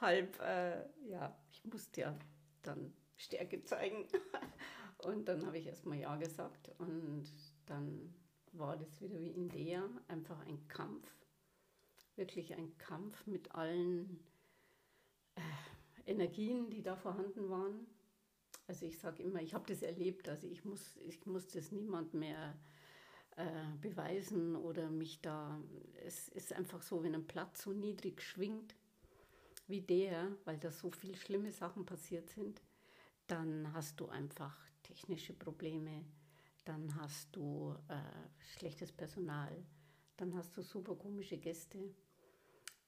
halb, 0.00 0.40
äh, 0.40 0.88
ja, 1.08 1.36
ich 1.52 1.64
musste 1.64 2.00
ja 2.00 2.18
dann 2.62 2.92
Stärke 3.16 3.62
zeigen. 3.64 4.08
Und 4.98 5.26
dann 5.28 5.46
habe 5.46 5.58
ich 5.58 5.66
erstmal 5.66 5.98
Ja 5.98 6.16
gesagt 6.16 6.70
und 6.78 7.24
dann 7.66 8.14
war 8.52 8.76
das 8.76 9.00
wieder 9.00 9.18
wie 9.20 9.30
in 9.30 9.48
der, 9.48 9.88
einfach 10.08 10.40
ein 10.46 10.66
Kampf, 10.68 11.08
wirklich 12.16 12.54
ein 12.54 12.76
Kampf 12.78 13.26
mit 13.26 13.54
allen 13.54 14.20
Energien, 16.06 16.70
die 16.70 16.82
da 16.82 16.96
vorhanden 16.96 17.48
waren. 17.48 17.86
Also 18.66 18.86
ich 18.86 18.98
sage 18.98 19.22
immer, 19.22 19.42
ich 19.42 19.54
habe 19.54 19.66
das 19.66 19.82
erlebt, 19.82 20.28
also 20.28 20.46
ich 20.46 20.64
muss, 20.64 20.96
ich 21.04 21.26
muss 21.26 21.48
das 21.48 21.72
niemand 21.72 22.14
mehr 22.14 22.56
äh, 23.36 23.76
beweisen 23.80 24.54
oder 24.56 24.90
mich 24.90 25.20
da. 25.20 25.60
Es 26.04 26.28
ist 26.28 26.52
einfach 26.52 26.82
so, 26.82 27.02
wenn 27.02 27.14
ein 27.14 27.26
Platz 27.26 27.62
so 27.62 27.72
niedrig 27.72 28.22
schwingt 28.22 28.74
wie 29.66 29.80
der, 29.80 30.36
weil 30.44 30.58
da 30.58 30.70
so 30.70 30.90
viele 30.90 31.16
schlimme 31.16 31.52
Sachen 31.52 31.86
passiert 31.86 32.28
sind, 32.30 32.60
dann 33.26 33.72
hast 33.72 34.00
du 34.00 34.08
einfach 34.08 34.56
technische 34.82 35.32
Probleme, 35.32 36.04
dann 36.64 36.94
hast 36.96 37.34
du 37.34 37.76
äh, 37.88 37.94
schlechtes 38.56 38.92
Personal, 38.92 39.64
dann 40.16 40.34
hast 40.34 40.56
du 40.56 40.62
super 40.62 40.96
komische 40.96 41.38
Gäste. 41.38 41.94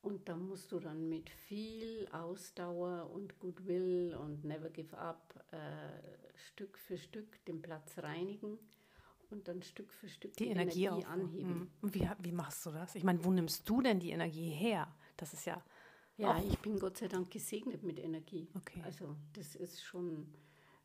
Und 0.02 0.28
da 0.28 0.36
musst 0.36 0.72
du 0.72 0.80
dann 0.80 1.08
mit 1.08 1.30
viel 1.30 2.08
Ausdauer 2.10 3.08
und 3.10 3.38
Goodwill 3.38 4.16
und 4.20 4.44
Never 4.44 4.68
Give 4.68 4.98
Up 4.98 5.44
äh, 5.52 6.36
Stück 6.36 6.76
für 6.76 6.98
Stück 6.98 7.44
den 7.44 7.62
Platz 7.62 7.98
reinigen 7.98 8.58
und 9.30 9.46
dann 9.46 9.62
Stück 9.62 9.92
für 9.92 10.08
Stück 10.08 10.36
die, 10.36 10.44
die 10.44 10.50
Energie, 10.50 10.84
Energie 10.86 11.06
anheben. 11.06 11.70
Und 11.80 11.94
wie, 11.94 12.08
wie 12.18 12.32
machst 12.32 12.66
du 12.66 12.70
das? 12.72 12.96
Ich 12.96 13.04
meine, 13.04 13.24
wo 13.24 13.30
nimmst 13.30 13.68
du 13.68 13.80
denn 13.80 14.00
die 14.00 14.10
Energie 14.10 14.50
her? 14.50 14.92
Das 15.16 15.32
ist 15.32 15.46
ja. 15.46 15.62
Ja, 16.16 16.42
ich 16.42 16.58
bin 16.58 16.78
Gott 16.78 16.98
sei 16.98 17.08
Dank 17.08 17.30
gesegnet 17.30 17.82
mit 17.82 17.98
Energie. 17.98 18.48
Okay. 18.54 18.82
Also, 18.84 19.16
das 19.32 19.54
ist 19.54 19.82
schon 19.82 20.26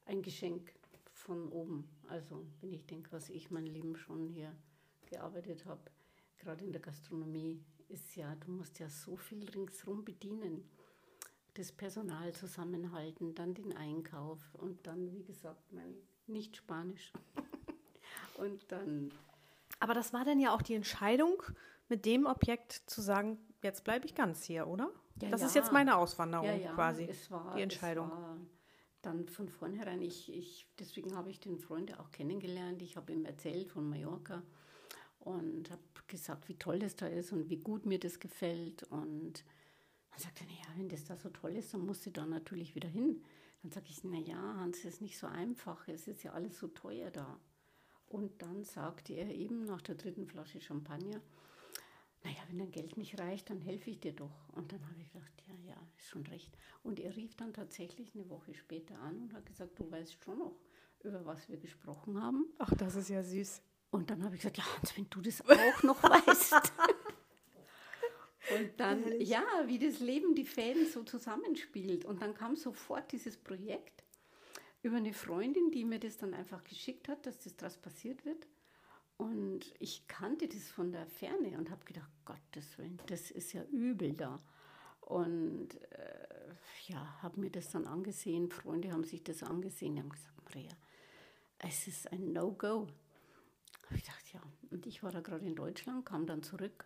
ein 0.06 0.22
Geschenk 0.22 0.74
von 1.12 1.50
oben. 1.50 1.90
Also, 2.08 2.46
wenn 2.62 2.72
ich 2.72 2.86
denke, 2.86 3.12
was 3.12 3.30
ich 3.30 3.52
mein 3.52 3.66
Leben 3.66 3.96
schon 3.96 4.28
hier 4.28 4.56
gearbeitet 5.08 5.66
habe, 5.66 5.82
gerade 6.38 6.64
in 6.64 6.72
der 6.72 6.82
Gastronomie, 6.82 7.64
ist 7.90 8.16
ja, 8.16 8.36
du 8.36 8.52
musst 8.52 8.80
ja 8.80 8.90
so 8.90 9.16
viel 9.16 9.48
ringsherum 9.50 10.04
bedienen. 10.04 10.64
Das 11.54 11.72
Personal 11.72 12.34
zusammenhalten, 12.34 13.34
dann 13.34 13.54
den 13.54 13.76
Einkauf 13.76 14.40
und 14.54 14.86
dann, 14.86 15.12
wie 15.12 15.24
gesagt, 15.24 15.74
mein 15.74 15.96
nicht 16.28 16.58
Spanisch. 16.58 17.12
und 18.38 18.72
dann. 18.72 19.12
Aber 19.80 19.94
das 19.94 20.14
war 20.14 20.26
dann 20.26 20.40
ja 20.40 20.54
auch 20.54 20.62
die 20.62 20.76
Entscheidung, 20.76 21.42
mit 21.90 22.06
dem 22.06 22.26
Objekt 22.26 22.84
zu 22.86 23.02
sagen, 23.02 23.38
jetzt 23.64 23.84
bleibe 23.84 24.06
ich 24.06 24.14
ganz 24.14 24.44
hier, 24.44 24.68
oder? 24.68 24.92
Ja, 25.22 25.30
das 25.30 25.42
ja. 25.42 25.48
ist 25.48 25.56
jetzt 25.56 25.72
meine 25.72 25.98
Auswanderung 25.98 26.60
ja, 26.60 26.74
quasi. 26.74 27.06
Es 27.06 27.32
war, 27.32 27.56
die 27.56 27.62
Entscheidung. 27.62 28.12
Dann 29.02 29.28
von 29.28 29.48
vornherein, 29.48 30.02
ich, 30.02 30.32
ich, 30.34 30.68
deswegen 30.80 31.16
habe 31.16 31.30
ich 31.30 31.40
den 31.40 31.58
Freund 31.58 31.98
auch 32.00 32.12
kennengelernt. 32.12 32.82
Ich 32.82 32.98
habe 32.98 33.14
ihm 33.14 33.26
erzählt 33.26 33.72
von 33.72 33.90
Mallorca 33.90 34.44
und 35.28 35.70
habe 35.70 35.82
gesagt, 36.08 36.48
wie 36.48 36.56
toll 36.56 36.80
das 36.80 36.96
da 36.96 37.06
ist 37.06 37.34
und 37.34 37.50
wie 37.50 37.58
gut 37.58 37.86
mir 37.86 38.00
das 38.00 38.20
gefällt. 38.20 38.84
Und 38.84 39.44
dann 40.12 40.20
sagt 40.20 40.40
er, 40.40 40.48
naja, 40.48 40.66
wenn 40.78 40.88
das 40.88 41.04
da 41.04 41.18
so 41.18 41.30
toll 41.30 41.56
ist, 41.58 41.74
dann 41.74 41.86
muss 41.86 42.02
sie 42.02 42.14
da 42.14 42.26
natürlich 42.26 42.76
wieder 42.76 42.88
hin. 42.88 43.22
Dann 43.62 43.72
sage 43.72 43.88
ich, 43.90 44.04
naja, 44.06 44.38
Hans, 44.58 44.80
es 44.80 44.86
ist 44.86 45.02
nicht 45.02 45.18
so 45.18 45.28
einfach, 45.28 45.86
es 45.90 46.08
ist 46.08 46.24
ja 46.24 46.32
alles 46.32 46.58
so 46.58 46.68
teuer 46.68 47.12
da. 47.12 47.40
Und 48.08 48.42
dann 48.42 48.64
sagte 48.64 49.14
er 49.14 49.30
eben 49.36 49.66
nach 49.66 49.82
der 49.82 49.96
dritten 49.96 50.28
Flasche 50.28 50.62
Champagner, 50.62 51.20
naja, 52.24 52.40
wenn 52.48 52.60
dein 52.60 52.72
Geld 52.72 52.96
nicht 52.96 53.20
reicht, 53.20 53.50
dann 53.50 53.60
helfe 53.60 53.90
ich 53.90 54.00
dir 54.00 54.14
doch. 54.14 54.50
Und 54.54 54.72
dann 54.72 54.82
habe 54.90 55.02
ich 55.02 55.12
gedacht, 55.12 55.32
ja, 55.46 55.56
ja, 55.72 55.88
ist 55.98 56.08
schon 56.08 56.26
recht. 56.28 56.58
Und 56.84 57.02
er 57.02 57.14
rief 57.18 57.36
dann 57.36 57.54
tatsächlich 57.54 58.16
eine 58.16 58.30
Woche 58.30 58.54
später 58.54 58.98
an 59.00 59.24
und 59.24 59.34
hat 59.34 59.46
gesagt, 59.46 59.78
du 59.78 59.92
weißt 59.92 60.24
schon 60.24 60.40
noch, 60.40 60.56
über 61.04 61.26
was 61.26 61.50
wir 61.50 61.58
gesprochen 61.58 62.22
haben. 62.22 62.46
Ach, 62.60 62.74
das 62.76 62.96
ist 62.96 63.10
ja 63.10 63.22
süß. 63.22 63.62
Und 63.90 64.10
dann 64.10 64.24
habe 64.24 64.36
ich 64.36 64.42
gesagt, 64.42 64.58
ja, 64.58 64.66
Hans, 64.76 64.96
wenn 64.98 65.10
du 65.10 65.22
das 65.22 65.42
auch 65.42 65.84
noch 65.84 66.04
weißt. 66.04 66.74
und 68.58 68.80
dann, 68.80 69.20
ja, 69.22 69.44
wie 69.66 69.80
das 69.80 70.00
Leben 70.00 70.36
die 70.36 70.46
Fäden 70.46 70.88
so 70.88 71.04
zusammenspielt. 71.04 72.06
Und 72.06 72.22
dann 72.22 72.34
kam 72.34 72.56
sofort 72.56 73.12
dieses 73.12 73.38
Projekt 73.38 74.04
über 74.84 74.98
eine 74.98 75.14
Freundin, 75.14 75.72
die 75.72 75.86
mir 75.86 76.00
das 76.00 76.18
dann 76.18 76.34
einfach 76.34 76.64
geschickt 76.64 77.08
hat, 77.08 77.26
dass 77.26 77.40
das 77.40 77.56
draus 77.56 77.78
passiert 77.78 78.26
wird. 78.26 78.48
Und 79.18 79.74
ich 79.80 80.08
kannte 80.08 80.48
das 80.48 80.70
von 80.70 80.92
der 80.92 81.08
Ferne 81.08 81.58
und 81.58 81.72
habe 81.72 81.84
gedacht, 81.86 82.12
Gottes 82.24 82.78
Willen, 82.78 83.02
das 83.08 83.32
ist 83.32 83.52
ja 83.54 83.64
übel 83.64 84.14
da. 84.14 84.40
Und 85.02 85.70
äh, 85.92 86.56
ja, 86.88 87.22
habe 87.24 87.40
mir 87.40 87.50
das 87.50 87.72
dann 87.72 87.88
angesehen. 87.88 88.52
Freunde 88.52 88.92
haben 88.92 89.06
sich 89.06 89.24
das 89.24 89.42
angesehen, 89.42 89.96
die 89.96 90.02
haben 90.02 90.10
gesagt, 90.10 90.36
Maria, 90.44 90.72
es 91.60 91.88
ist 91.88 92.12
ein 92.12 92.32
No-Go. 92.32 92.88
Habe 93.88 93.96
ich 93.96 94.04
gedacht, 94.04 94.34
ja. 94.34 94.42
Und 94.70 94.86
ich 94.86 95.02
war 95.02 95.12
da 95.12 95.22
gerade 95.22 95.46
in 95.46 95.56
Deutschland, 95.56 96.06
kam 96.06 96.26
dann 96.26 96.44
zurück 96.44 96.86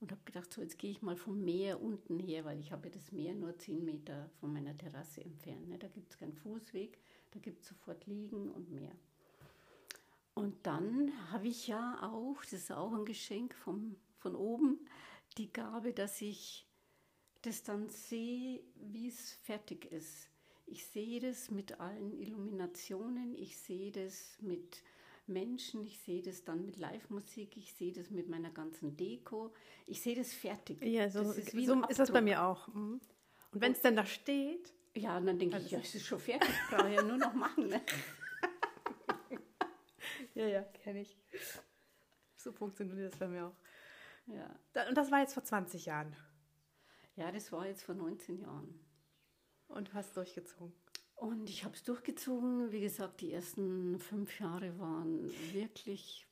und 0.00 0.10
habe 0.10 0.20
gedacht, 0.24 0.52
so 0.52 0.60
jetzt 0.60 0.78
gehe 0.78 0.90
ich 0.90 1.00
mal 1.00 1.16
vom 1.16 1.44
Meer 1.44 1.80
unten 1.80 2.18
her, 2.18 2.44
weil 2.44 2.58
ich 2.58 2.72
habe 2.72 2.88
ja 2.88 2.94
das 2.94 3.12
Meer 3.12 3.34
nur 3.34 3.56
zehn 3.58 3.84
Meter 3.84 4.30
von 4.40 4.52
meiner 4.52 4.76
Terrasse 4.76 5.22
entfernt. 5.22 5.68
Ne? 5.68 5.78
Da 5.78 5.88
gibt 5.88 6.10
es 6.10 6.18
keinen 6.18 6.34
Fußweg, 6.34 6.98
da 7.30 7.38
gibt 7.38 7.62
es 7.62 7.68
sofort 7.68 8.06
Liegen 8.06 8.50
und 8.50 8.70
Meer. 8.70 8.92
Und 10.34 10.66
dann 10.66 11.12
habe 11.30 11.48
ich 11.48 11.68
ja 11.68 11.98
auch, 12.02 12.42
das 12.42 12.54
ist 12.54 12.72
auch 12.72 12.92
ein 12.92 13.04
Geschenk 13.04 13.54
vom, 13.54 13.96
von 14.18 14.34
oben, 14.34 14.80
die 15.38 15.52
Gabe, 15.52 15.92
dass 15.92 16.20
ich 16.20 16.66
das 17.42 17.62
dann 17.62 17.88
sehe, 17.88 18.62
wie 18.74 19.08
es 19.08 19.32
fertig 19.32 19.84
ist. 19.92 20.28
Ich 20.66 20.86
sehe 20.86 21.20
das 21.20 21.50
mit 21.50 21.80
allen 21.80 22.12
Illuminationen, 22.12 23.34
ich 23.34 23.58
sehe 23.58 23.92
das 23.92 24.36
mit 24.40 24.82
Menschen, 25.30 25.84
ich 25.84 25.98
sehe 26.00 26.22
das 26.22 26.44
dann 26.44 26.64
mit 26.64 26.76
Live-Musik, 26.76 27.56
ich 27.56 27.72
sehe 27.72 27.92
das 27.92 28.10
mit 28.10 28.28
meiner 28.28 28.50
ganzen 28.50 28.96
Deko, 28.96 29.54
ich 29.86 30.02
sehe 30.02 30.16
das 30.16 30.32
fertig. 30.32 30.82
Ja, 30.82 31.08
so, 31.08 31.22
das 31.22 31.38
ist, 31.38 31.52
so 31.52 31.84
ist 31.86 31.98
das 31.98 32.12
bei 32.12 32.20
mir 32.20 32.42
auch. 32.42 32.68
Mhm. 32.68 33.00
Und 33.52 33.60
wenn 33.60 33.72
es 33.72 33.80
dann 33.80 33.96
da 33.96 34.04
steht? 34.04 34.74
Ja, 34.94 35.16
und 35.16 35.26
dann 35.26 35.38
denke 35.38 35.58
ich, 35.58 35.70
ja, 35.70 35.78
es 35.78 35.94
ist 35.94 36.06
schon 36.06 36.18
fertig, 36.18 36.50
brauche 36.68 36.88
ich 36.88 36.96
ja 36.96 37.02
nur 37.02 37.16
noch 37.16 37.34
machen. 37.34 37.68
Ne? 37.68 37.80
Ja, 40.34 40.46
ja, 40.46 40.62
kenne 40.62 41.02
ich. 41.02 41.18
So 42.36 42.52
funktioniert 42.52 43.12
das 43.12 43.18
bei 43.18 43.28
mir 43.28 43.46
auch. 43.46 43.56
Ja. 44.26 44.88
Und 44.88 44.96
das 44.96 45.10
war 45.10 45.20
jetzt 45.20 45.34
vor 45.34 45.44
20 45.44 45.86
Jahren. 45.86 46.16
Ja, 47.16 47.30
das 47.32 47.52
war 47.52 47.66
jetzt 47.66 47.82
vor 47.82 47.94
19 47.94 48.38
Jahren. 48.38 48.80
Und 49.68 49.88
du 49.88 49.94
hast 49.94 50.16
durchgezogen. 50.16 50.72
Und 51.20 51.50
ich 51.50 51.64
habe 51.64 51.74
es 51.74 51.82
durchgezogen. 51.82 52.72
Wie 52.72 52.80
gesagt, 52.80 53.20
die 53.20 53.32
ersten 53.32 53.98
fünf 53.98 54.40
Jahre 54.40 54.78
waren 54.78 55.30
wirklich. 55.52 56.26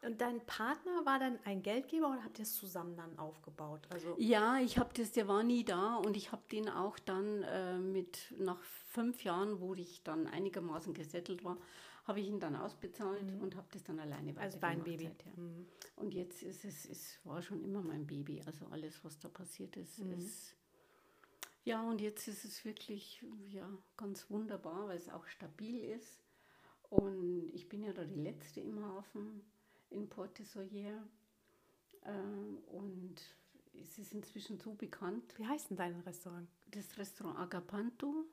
Und 0.00 0.20
dein 0.20 0.40
Partner 0.46 1.04
war 1.04 1.18
dann 1.18 1.38
ein 1.44 1.62
Geldgeber 1.62 2.08
oder 2.08 2.24
habt 2.24 2.38
ihr 2.38 2.44
es 2.44 2.54
zusammen 2.54 2.96
dann 2.96 3.18
aufgebaut? 3.18 3.86
Also 3.90 4.16
ja, 4.18 4.58
ich 4.60 4.78
habe 4.78 4.90
das, 4.94 5.12
der 5.12 5.28
war 5.28 5.42
nie 5.42 5.62
da 5.62 5.96
und 5.96 6.16
ich 6.16 6.32
habe 6.32 6.42
den 6.50 6.70
auch 6.70 6.98
dann 6.98 7.42
äh, 7.42 7.78
mit 7.78 8.34
nach 8.38 8.60
fünf 8.62 9.24
Jahren, 9.24 9.60
wo 9.60 9.74
ich 9.74 10.02
dann 10.02 10.26
einigermaßen 10.26 10.94
gesettelt 10.94 11.44
war, 11.44 11.58
habe 12.04 12.20
ich 12.20 12.26
ihn 12.26 12.40
dann 12.40 12.56
ausbezahlt 12.56 13.30
mhm. 13.30 13.42
und 13.42 13.56
habe 13.56 13.66
das 13.72 13.84
dann 13.84 13.98
alleine 13.98 14.34
Als 14.38 14.58
dein 14.58 14.82
Baby. 14.82 15.10
Mhm. 15.36 15.66
Und 15.96 16.14
jetzt 16.14 16.42
ist 16.42 16.64
es, 16.64 16.86
es 16.86 17.18
war 17.24 17.42
schon 17.42 17.62
immer 17.62 17.82
mein 17.82 18.06
Baby. 18.06 18.42
Also 18.46 18.66
alles, 18.70 19.04
was 19.04 19.18
da 19.18 19.28
passiert 19.28 19.76
ist, 19.76 19.98
mhm. 19.98 20.12
ist 20.12 20.54
ja, 21.64 21.82
und 21.82 22.00
jetzt 22.00 22.28
ist 22.28 22.44
es 22.44 22.64
wirklich 22.64 23.24
ja, 23.48 23.68
ganz 23.96 24.30
wunderbar, 24.30 24.88
weil 24.88 24.98
es 24.98 25.08
auch 25.08 25.26
stabil 25.26 25.82
ist. 25.82 26.20
Und 26.90 27.50
ich 27.52 27.68
bin 27.68 27.82
ja 27.82 27.92
da 27.92 28.04
die 28.04 28.20
Letzte 28.20 28.60
im 28.60 28.84
Hafen 28.84 29.42
in 29.90 30.08
Porte 30.08 30.44
Soyer. 30.44 31.02
Ähm, 32.04 32.58
und 32.66 33.16
es 33.80 33.98
ist 33.98 34.12
inzwischen 34.12 34.58
so 34.58 34.74
bekannt. 34.74 35.34
Wie 35.38 35.46
heißt 35.46 35.70
denn 35.70 35.76
dein 35.78 36.00
Restaurant? 36.00 36.48
Das 36.70 36.98
Restaurant 36.98 37.38
Agapanto, 37.38 38.26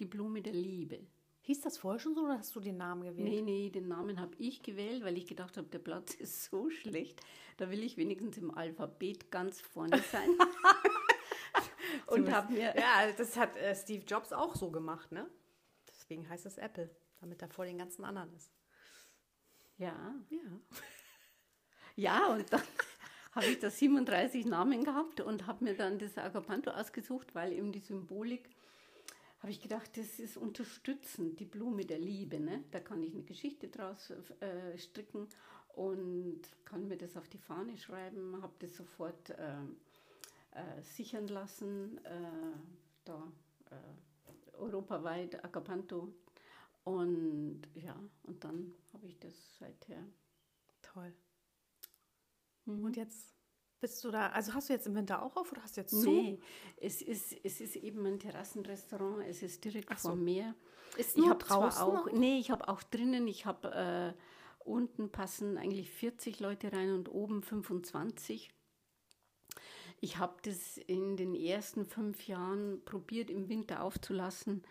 die 0.00 0.06
Blume 0.06 0.40
der 0.40 0.54
Liebe. 0.54 1.06
Hieß 1.42 1.60
das 1.60 1.76
vorher 1.76 2.00
schon 2.00 2.14
so 2.14 2.24
oder 2.24 2.38
hast 2.38 2.56
du 2.56 2.60
den 2.60 2.78
Namen 2.78 3.02
gewählt? 3.02 3.28
Nee, 3.28 3.42
nee, 3.42 3.68
den 3.68 3.88
Namen 3.88 4.18
habe 4.18 4.34
ich 4.38 4.62
gewählt, 4.62 5.04
weil 5.04 5.18
ich 5.18 5.26
gedacht 5.26 5.58
habe, 5.58 5.68
der 5.68 5.78
Platz 5.78 6.14
ist 6.14 6.44
so 6.44 6.70
schlecht. 6.70 7.20
Da 7.58 7.70
will 7.70 7.82
ich 7.82 7.98
wenigstens 7.98 8.38
im 8.38 8.50
Alphabet 8.56 9.30
ganz 9.30 9.60
vorne 9.60 10.02
sein. 10.10 10.30
und 12.06 12.30
habe 12.32 12.52
mir. 12.52 12.74
Ja, 12.76 13.10
das 13.16 13.36
hat 13.36 13.56
äh, 13.56 13.74
Steve 13.74 14.04
Jobs 14.04 14.32
auch 14.32 14.54
so 14.54 14.70
gemacht, 14.70 15.12
ne? 15.12 15.28
Deswegen 15.88 16.28
heißt 16.28 16.46
es 16.46 16.58
Apple, 16.58 16.90
damit 17.20 17.40
er 17.42 17.48
vor 17.48 17.64
den 17.64 17.78
ganzen 17.78 18.04
anderen 18.04 18.32
ist. 18.34 18.52
Ja. 19.76 20.14
Ja. 20.30 20.60
Ja, 21.96 22.26
und 22.32 22.52
dann 22.52 22.62
habe 23.32 23.46
ich 23.46 23.58
da 23.60 23.70
37 23.70 24.46
Namen 24.46 24.84
gehabt 24.84 25.20
und 25.20 25.46
habe 25.46 25.64
mir 25.64 25.76
dann 25.76 25.98
das 25.98 26.18
Agapanto 26.18 26.70
ausgesucht, 26.70 27.34
weil 27.34 27.52
eben 27.52 27.72
die 27.72 27.80
Symbolik 27.80 28.50
habe 29.44 29.52
ich 29.52 29.60
gedacht, 29.60 29.98
das 29.98 30.18
ist 30.18 30.38
unterstützend, 30.38 31.38
die 31.38 31.44
Blume 31.44 31.84
der 31.84 31.98
Liebe. 31.98 32.40
Ne? 32.40 32.64
Da 32.70 32.80
kann 32.80 33.02
ich 33.02 33.12
eine 33.12 33.24
Geschichte 33.24 33.68
draus 33.68 34.10
äh, 34.40 34.78
stricken 34.78 35.28
und 35.74 36.40
kann 36.64 36.88
mir 36.88 36.96
das 36.96 37.16
auf 37.16 37.28
die 37.28 37.38
Fahne 37.38 37.76
schreiben, 37.76 38.40
habe 38.40 38.54
das 38.60 38.74
sofort 38.74 39.30
äh, 39.30 39.56
äh, 40.54 40.82
sichern 40.82 41.28
lassen, 41.28 41.98
äh, 42.04 42.56
da 43.04 43.32
äh, 43.70 44.56
europaweit 44.56 45.44
Agapanto. 45.44 46.12
Und 46.84 47.62
ja, 47.74 47.98
und 48.24 48.44
dann 48.44 48.74
habe 48.92 49.06
ich 49.06 49.18
das 49.18 49.34
seither. 49.58 50.02
Toll. 50.82 51.12
Mhm. 52.66 52.84
Und 52.84 52.96
jetzt 52.96 53.34
bist 53.80 54.02
du 54.04 54.10
da, 54.10 54.30
also 54.30 54.54
hast 54.54 54.68
du 54.68 54.72
jetzt 54.72 54.86
im 54.86 54.94
Winter 54.94 55.22
auch 55.22 55.36
auf 55.36 55.52
oder 55.52 55.62
hast 55.62 55.76
du 55.76 55.82
jetzt 55.82 55.90
zu? 55.90 56.10
Nee, 56.10 56.40
es 56.76 57.02
ist, 57.02 57.34
es 57.44 57.60
ist 57.60 57.76
eben 57.76 58.04
ein 58.06 58.18
Terrassenrestaurant, 58.18 59.26
es 59.26 59.42
ist 59.42 59.64
direkt 59.64 59.98
so. 59.98 60.10
vor 60.10 60.16
Meer. 60.16 60.54
Ist 60.96 61.18
ich 61.18 61.24
draußen? 61.24 61.82
auch, 61.82 62.10
nee, 62.12 62.38
ich 62.38 62.50
habe 62.50 62.68
auch 62.68 62.82
drinnen, 62.84 63.26
ich 63.26 63.46
habe 63.46 64.14
Unten 64.64 65.10
passen 65.10 65.58
eigentlich 65.58 65.90
40 65.90 66.40
Leute 66.40 66.72
rein 66.72 66.92
und 66.92 67.10
oben 67.10 67.42
25. 67.42 68.50
Ich 70.00 70.18
habe 70.18 70.34
das 70.42 70.76
in 70.78 71.16
den 71.16 71.34
ersten 71.34 71.86
fünf 71.86 72.26
Jahren 72.26 72.84
probiert, 72.84 73.30
im 73.30 73.48
Winter 73.48 73.82
aufzulassen. 73.82 74.62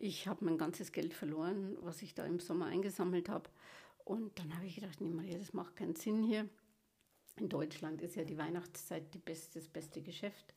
Ich 0.00 0.28
habe 0.28 0.44
mein 0.44 0.58
ganzes 0.58 0.92
Geld 0.92 1.14
verloren, 1.14 1.76
was 1.80 2.02
ich 2.02 2.14
da 2.14 2.24
im 2.24 2.38
Sommer 2.38 2.66
eingesammelt 2.66 3.28
habe. 3.28 3.50
Und 4.04 4.38
dann 4.38 4.54
habe 4.54 4.66
ich 4.66 4.76
gedacht, 4.76 5.00
nee, 5.00 5.10
Maria, 5.10 5.38
das 5.38 5.52
macht 5.52 5.76
keinen 5.76 5.96
Sinn 5.96 6.22
hier. 6.22 6.48
In 7.36 7.48
Deutschland 7.48 8.02
ist 8.02 8.16
ja 8.16 8.24
die 8.24 8.38
Weihnachtszeit 8.38 9.12
die 9.14 9.18
beste, 9.18 9.58
das 9.58 9.68
beste 9.68 10.00
Geschäft. 10.02 10.54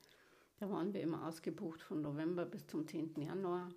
Da 0.60 0.70
waren 0.70 0.94
wir 0.94 1.02
immer 1.02 1.28
ausgebucht 1.28 1.82
von 1.82 2.02
November 2.02 2.46
bis 2.46 2.68
zum 2.68 2.88
10. 2.88 3.16
Januar. 3.20 3.70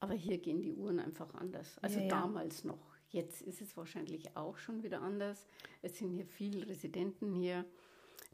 Aber 0.00 0.14
hier 0.14 0.38
gehen 0.38 0.62
die 0.62 0.72
Uhren 0.72 1.00
einfach 1.00 1.34
anders. 1.34 1.78
Also 1.80 1.98
ja, 1.98 2.04
ja. 2.04 2.08
damals 2.08 2.64
noch. 2.64 2.94
Jetzt 3.08 3.42
ist 3.42 3.60
es 3.60 3.76
wahrscheinlich 3.76 4.36
auch 4.36 4.56
schon 4.56 4.82
wieder 4.82 5.02
anders. 5.02 5.46
Es 5.82 5.98
sind 5.98 6.10
hier 6.10 6.26
viele 6.26 6.68
Residenten 6.68 7.32
hier. 7.32 7.64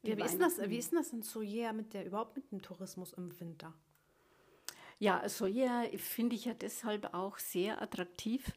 Ja, 0.02 0.16
wie, 0.16 0.22
ist 0.22 0.40
das, 0.40 0.58
wie 0.58 0.78
ist 0.78 0.92
das 0.92 1.12
in 1.12 1.22
Soja 1.22 1.72
mit 1.72 1.92
der 1.92 2.06
überhaupt 2.06 2.36
mit 2.36 2.50
dem 2.50 2.62
Tourismus 2.62 3.12
im 3.12 3.38
Winter? 3.38 3.74
Ja, 4.98 5.28
Soja 5.28 5.84
finde 5.96 6.36
ich 6.36 6.46
ja 6.46 6.54
deshalb 6.54 7.12
auch 7.14 7.38
sehr 7.38 7.82
attraktiv, 7.82 8.52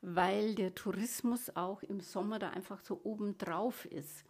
weil 0.00 0.54
der 0.54 0.74
Tourismus 0.74 1.50
auch 1.56 1.82
im 1.82 2.00
Sommer 2.00 2.38
da 2.38 2.50
einfach 2.50 2.80
so 2.80 3.00
obendrauf 3.04 3.84
ist. 3.86 4.24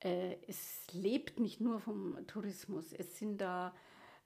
Äh, 0.00 0.36
es 0.46 0.86
lebt 0.92 1.40
nicht 1.40 1.60
nur 1.60 1.80
vom 1.80 2.26
Tourismus, 2.26 2.92
es 2.92 3.18
sind 3.18 3.40
da 3.40 3.74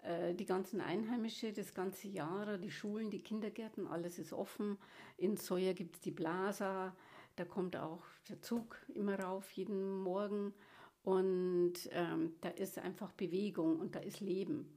äh, 0.02 0.35
die 0.35 0.45
ganzen 0.47 0.81
Einheimische 0.81 1.52
das 1.52 1.75
ganze 1.75 2.09
Jahr, 2.09 2.59
die 2.59 2.71
Schulen, 2.71 3.11
die 3.11 3.23
Kindergärten, 3.23 3.87
alles 3.87 4.19
ist 4.19 4.33
offen. 4.33 4.78
In 5.16 5.37
Soja 5.37 5.73
gibt 5.73 5.97
es 5.97 6.00
die 6.00 6.11
Blasa, 6.11 6.95
da 7.37 7.45
kommt 7.45 7.76
auch 7.76 8.02
der 8.28 8.40
Zug 8.42 8.76
immer 8.95 9.19
rauf, 9.19 9.50
jeden 9.52 10.00
Morgen. 10.02 10.52
Und 11.03 11.75
ähm, 11.91 12.35
da 12.41 12.49
ist 12.51 12.79
einfach 12.79 13.13
Bewegung 13.13 13.81
und 13.81 13.95
da 13.95 14.01
ist 14.01 14.21
Leben. 14.21 14.73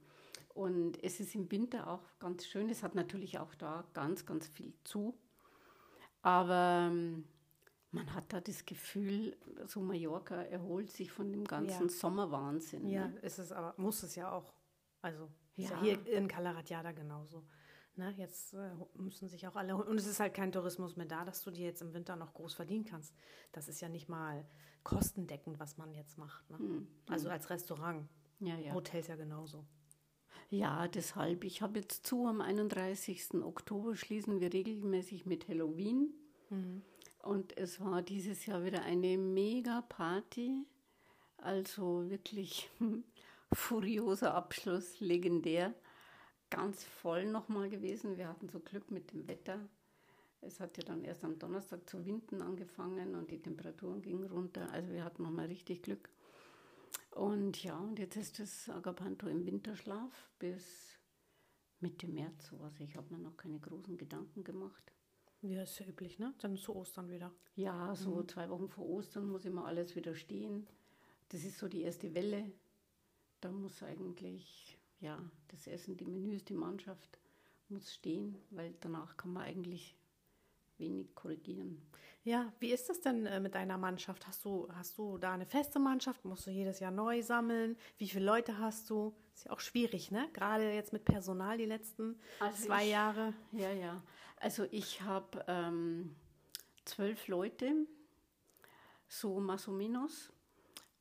Und 0.54 1.02
es 1.04 1.20
ist 1.20 1.34
im 1.34 1.50
Winter 1.50 1.88
auch 1.88 2.02
ganz 2.18 2.46
schön. 2.46 2.68
Es 2.70 2.82
hat 2.82 2.94
natürlich 2.94 3.38
auch 3.38 3.54
da 3.54 3.84
ganz, 3.92 4.26
ganz 4.26 4.48
viel 4.48 4.72
zu. 4.84 5.16
Aber 6.22 6.88
ähm, 6.90 7.24
man 7.92 8.12
hat 8.14 8.32
da 8.32 8.40
das 8.40 8.64
Gefühl, 8.64 9.36
so 9.66 9.80
Mallorca 9.80 10.42
erholt 10.42 10.90
sich 10.90 11.12
von 11.12 11.30
dem 11.30 11.44
ganzen 11.44 11.88
ja. 11.88 11.88
Sommerwahnsinn. 11.88 12.88
Ja, 12.88 13.08
ne? 13.08 13.18
ist 13.20 13.38
es 13.38 13.52
aber, 13.52 13.74
muss 13.76 14.02
es 14.02 14.16
ja 14.16 14.32
auch. 14.32 14.52
Also 15.02 15.28
ja. 15.56 15.70
ja 15.70 15.80
hier 15.80 16.06
in 16.06 16.26
Calaratiada 16.26 16.92
genauso. 16.92 17.44
Ne, 17.94 18.12
jetzt 18.18 18.52
äh, 18.52 18.70
müssen 18.94 19.26
sich 19.26 19.46
auch 19.48 19.56
alle, 19.56 19.74
und 19.74 19.96
es 19.96 20.06
ist 20.06 20.20
halt 20.20 20.34
kein 20.34 20.52
Tourismus 20.52 20.96
mehr 20.96 21.06
da, 21.06 21.24
dass 21.24 21.42
du 21.42 21.50
dir 21.50 21.64
jetzt 21.64 21.80
im 21.80 21.94
Winter 21.94 22.14
noch 22.14 22.34
groß 22.34 22.52
verdienen 22.52 22.84
kannst. 22.84 23.14
Das 23.52 23.68
ist 23.68 23.80
ja 23.80 23.88
nicht 23.88 24.08
mal 24.08 24.44
kostendeckend, 24.86 25.58
was 25.58 25.76
man 25.78 25.92
jetzt 25.94 26.16
macht. 26.16 26.48
Ne? 26.48 26.58
Mhm. 26.58 26.86
Also 27.08 27.28
als 27.28 27.50
Restaurant. 27.50 28.08
Ja, 28.38 28.56
ja. 28.56 28.72
Hotels 28.72 29.08
ja 29.08 29.16
genauso. 29.16 29.64
Ja, 30.48 30.86
deshalb. 30.86 31.42
Ich 31.42 31.60
habe 31.60 31.80
jetzt 31.80 32.06
zu, 32.06 32.26
am 32.28 32.40
31. 32.40 33.34
Oktober 33.42 33.96
schließen 33.96 34.38
wir 34.38 34.52
regelmäßig 34.52 35.26
mit 35.26 35.48
Halloween. 35.48 36.14
Mhm. 36.50 36.82
Und 37.22 37.58
es 37.58 37.80
war 37.80 38.00
dieses 38.02 38.46
Jahr 38.46 38.64
wieder 38.64 38.82
eine 38.82 39.18
mega 39.18 39.82
Party. 39.82 40.64
Also 41.38 42.08
wirklich 42.08 42.70
furioser 43.52 44.34
Abschluss, 44.34 45.00
legendär. 45.00 45.74
Ganz 46.48 46.84
voll 46.84 47.26
nochmal 47.26 47.68
gewesen. 47.68 48.16
Wir 48.18 48.28
hatten 48.28 48.48
so 48.48 48.60
Glück 48.60 48.92
mit 48.92 49.10
dem 49.10 49.26
Wetter. 49.26 49.68
Es 50.40 50.60
hat 50.60 50.76
ja 50.76 50.84
dann 50.84 51.02
erst 51.02 51.24
am 51.24 51.38
Donnerstag 51.38 51.88
zu 51.88 52.04
winden 52.04 52.42
angefangen 52.42 53.14
und 53.14 53.30
die 53.30 53.40
Temperaturen 53.40 54.02
gingen 54.02 54.24
runter. 54.24 54.70
Also 54.70 54.92
wir 54.92 55.04
hatten 55.04 55.22
nochmal 55.22 55.46
richtig 55.46 55.82
Glück. 55.82 56.08
Und 57.10 57.62
ja, 57.62 57.78
und 57.78 57.98
jetzt 57.98 58.16
ist 58.16 58.38
das 58.38 58.68
Agapanto 58.68 59.26
im 59.26 59.46
Winterschlaf 59.46 60.30
bis 60.38 60.98
Mitte 61.80 62.08
März 62.08 62.46
sowas. 62.46 62.78
Ich 62.80 62.96
habe 62.96 63.14
mir 63.14 63.20
noch 63.20 63.36
keine 63.36 63.58
großen 63.58 63.96
Gedanken 63.96 64.44
gemacht. 64.44 64.92
Ja, 65.42 65.62
ist 65.62 65.78
ja 65.78 65.86
üblich, 65.86 66.18
ne? 66.18 66.34
Dann 66.38 66.56
zu 66.56 66.74
Ostern 66.74 67.08
wieder. 67.08 67.32
Ja, 67.54 67.94
so 67.94 68.16
mhm. 68.16 68.28
zwei 68.28 68.48
Wochen 68.50 68.68
vor 68.68 68.86
Ostern 68.86 69.28
muss 69.28 69.44
immer 69.44 69.66
alles 69.66 69.94
wieder 69.94 70.14
stehen. 70.14 70.66
Das 71.28 71.44
ist 71.44 71.58
so 71.58 71.68
die 71.68 71.82
erste 71.82 72.14
Welle. 72.14 72.52
Da 73.40 73.50
muss 73.50 73.82
eigentlich, 73.82 74.78
ja, 75.00 75.18
das 75.48 75.66
Essen, 75.66 75.96
die 75.96 76.06
Menüs, 76.06 76.44
die 76.44 76.54
Mannschaft 76.54 77.18
muss 77.68 77.92
stehen, 77.92 78.36
weil 78.50 78.74
danach 78.80 79.16
kann 79.16 79.32
man 79.32 79.42
eigentlich 79.42 79.96
wenig 80.78 81.14
korrigieren. 81.14 81.80
Ja, 82.24 82.52
wie 82.58 82.72
ist 82.72 82.88
das 82.88 83.00
denn 83.00 83.24
äh, 83.26 83.38
mit 83.38 83.54
deiner 83.54 83.78
Mannschaft? 83.78 84.26
Hast 84.26 84.44
du, 84.44 84.68
hast 84.74 84.98
du 84.98 85.16
da 85.16 85.32
eine 85.32 85.46
feste 85.46 85.78
Mannschaft? 85.78 86.24
Musst 86.24 86.46
du 86.46 86.50
jedes 86.50 86.80
Jahr 86.80 86.90
neu 86.90 87.22
sammeln? 87.22 87.76
Wie 87.98 88.08
viele 88.08 88.24
Leute 88.24 88.58
hast 88.58 88.90
du? 88.90 89.14
Ist 89.32 89.44
ja 89.44 89.52
auch 89.52 89.60
schwierig, 89.60 90.10
ne? 90.10 90.28
Gerade 90.32 90.72
jetzt 90.72 90.92
mit 90.92 91.04
Personal 91.04 91.56
die 91.56 91.66
letzten 91.66 92.18
also 92.40 92.66
zwei 92.66 92.84
ich, 92.84 92.90
Jahre. 92.90 93.32
Ja, 93.52 93.70
ja. 93.70 94.02
Also 94.38 94.66
ich 94.70 95.02
habe 95.02 95.44
ähm, 95.46 96.16
zwölf 96.84 97.28
Leute, 97.28 97.86
so 99.06 99.38
más 99.38 99.68
o 99.68 99.72
menos. 99.72 100.32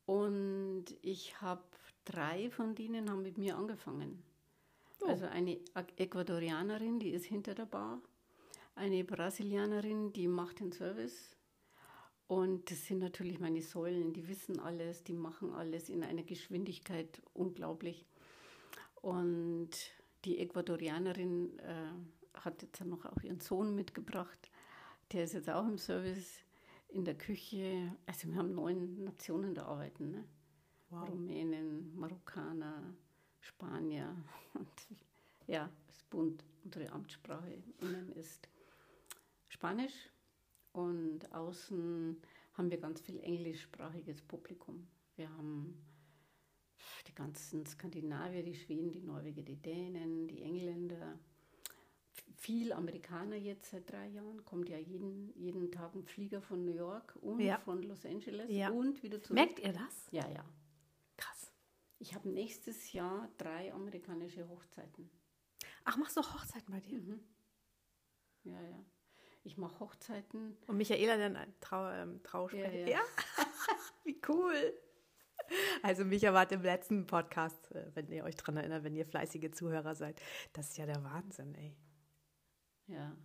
Und 0.05 0.85
ich 1.01 1.41
habe 1.41 1.63
drei 2.03 2.51
von 2.51 2.75
denen 2.75 3.09
haben 3.09 3.23
mit 3.23 3.37
mir 3.37 3.57
angefangen. 3.57 4.21
Oh. 5.01 5.07
Also 5.07 5.25
eine 5.25 5.59
Ecuadorianerin, 5.97 6.99
die 6.99 7.09
ist 7.09 7.25
hinter 7.25 7.55
der 7.55 7.65
Bar, 7.65 8.01
eine 8.75 9.03
Brasilianerin, 9.03 10.13
die 10.13 10.27
macht 10.27 10.59
den 10.59 10.71
Service. 10.71 11.35
Und 12.27 12.71
das 12.71 12.85
sind 12.85 12.99
natürlich 12.99 13.39
meine 13.39 13.61
Säulen, 13.61 14.13
die 14.13 14.27
wissen 14.27 14.59
alles, 14.59 15.03
die 15.03 15.13
machen 15.13 15.53
alles 15.53 15.89
in 15.89 16.03
einer 16.03 16.23
Geschwindigkeit 16.23 17.21
unglaublich. 17.33 18.05
Und 19.01 19.69
die 20.25 20.39
Ecuadorianerin 20.39 21.59
äh, 21.59 22.39
hat 22.39 22.61
jetzt 22.63 22.83
noch 22.83 23.05
auch 23.05 23.21
ihren 23.21 23.39
Sohn 23.39 23.75
mitgebracht. 23.75 24.49
Der 25.11 25.23
ist 25.23 25.33
jetzt 25.33 25.49
auch 25.49 25.67
im 25.67 25.77
Service 25.77 26.39
in 26.89 27.05
der 27.05 27.15
Küche. 27.15 27.95
Also 28.07 28.27
wir 28.27 28.37
haben 28.37 28.55
neun 28.55 29.03
Nationen 29.03 29.53
da 29.53 29.65
arbeiten. 29.65 30.11
Ne? 30.11 30.23
Wow. 30.89 31.09
Rumänen, 31.09 31.95
Marokkaner, 31.95 32.95
Spanier. 33.39 34.15
Und 34.55 34.67
ja, 35.45 35.69
es 35.87 35.97
ist 35.97 36.09
bunt. 36.09 36.43
Unsere 36.63 36.91
Amtssprache 36.91 37.61
innen 37.79 38.11
ist 38.13 38.47
Spanisch 39.55 40.09
und 40.73 41.31
außen 41.31 42.21
haben 42.55 42.69
wir 42.69 42.77
ganz 42.77 42.99
viel 42.99 43.21
englischsprachiges 43.21 44.21
Publikum. 44.21 44.85
Wir 45.15 45.29
haben 45.29 45.81
die 47.07 47.15
ganzen 47.15 47.65
Skandinavier, 47.65 48.43
die 48.43 48.55
Schweden, 48.55 48.91
die 48.91 48.99
Norweger, 48.99 49.43
die 49.43 49.55
Dänen, 49.55 50.27
die 50.27 50.41
Engländer, 50.41 51.17
viel 52.35 52.73
Amerikaner 52.73 53.37
jetzt 53.37 53.71
seit 53.71 53.89
drei 53.89 54.09
Jahren, 54.09 54.43
kommt 54.43 54.67
ja 54.67 54.77
jeden, 54.77 55.31
jeden 55.37 55.71
Tag 55.71 55.95
ein 55.95 56.03
Flieger 56.03 56.41
von 56.41 56.65
New 56.65 56.73
York 56.73 57.17
und 57.21 57.39
ja. 57.39 57.57
von 57.57 57.81
Los 57.81 58.05
Angeles 58.05 58.51
ja. 58.51 58.71
und 58.71 59.01
wieder 59.03 59.21
zurück. 59.21 59.35
Merkt 59.35 59.59
ihr 59.59 59.71
das? 59.71 60.09
Ja, 60.11 60.29
ja. 60.29 60.43
Krass. 61.15 61.49
Ich 61.99 62.13
habe 62.13 62.27
nächstes 62.27 62.91
Jahr 62.91 63.29
drei 63.37 63.71
amerikanische 63.71 64.49
Hochzeiten. 64.49 65.09
Ach, 65.85 65.95
machst 65.95 66.17
du 66.17 66.21
Hochzeiten 66.21 66.73
bei 66.73 66.81
dir? 66.81 66.99
Mhm. 66.99 67.23
Ja, 68.43 68.61
ja. 68.61 68.85
Ich 69.45 69.57
mache 69.57 69.79
Hochzeiten. 69.79 70.57
Und 70.65 70.77
Michaela 70.77 71.17
dann 71.17 71.37
Trau, 71.61 71.87
ähm. 71.89 72.19
Ja, 72.51 72.71
ja. 72.71 72.87
ja? 72.87 72.99
Wie 74.03 74.19
cool. 74.27 74.73
Also 75.83 76.03
Micha 76.03 76.33
war 76.33 76.51
im 76.51 76.63
letzten 76.63 77.05
Podcast, 77.05 77.71
äh, 77.71 77.91
wenn 77.93 78.11
ihr 78.11 78.23
euch 78.23 78.35
daran 78.35 78.57
erinnert, 78.57 78.83
wenn 78.83 78.95
ihr 78.95 79.05
fleißige 79.05 79.51
Zuhörer 79.51 79.93
seid. 79.93 80.19
Das 80.53 80.69
ist 80.69 80.77
ja 80.77 80.87
der 80.87 81.03
Wahnsinn, 81.03 81.53
ey. 81.55 81.75
Ja. 82.87 83.15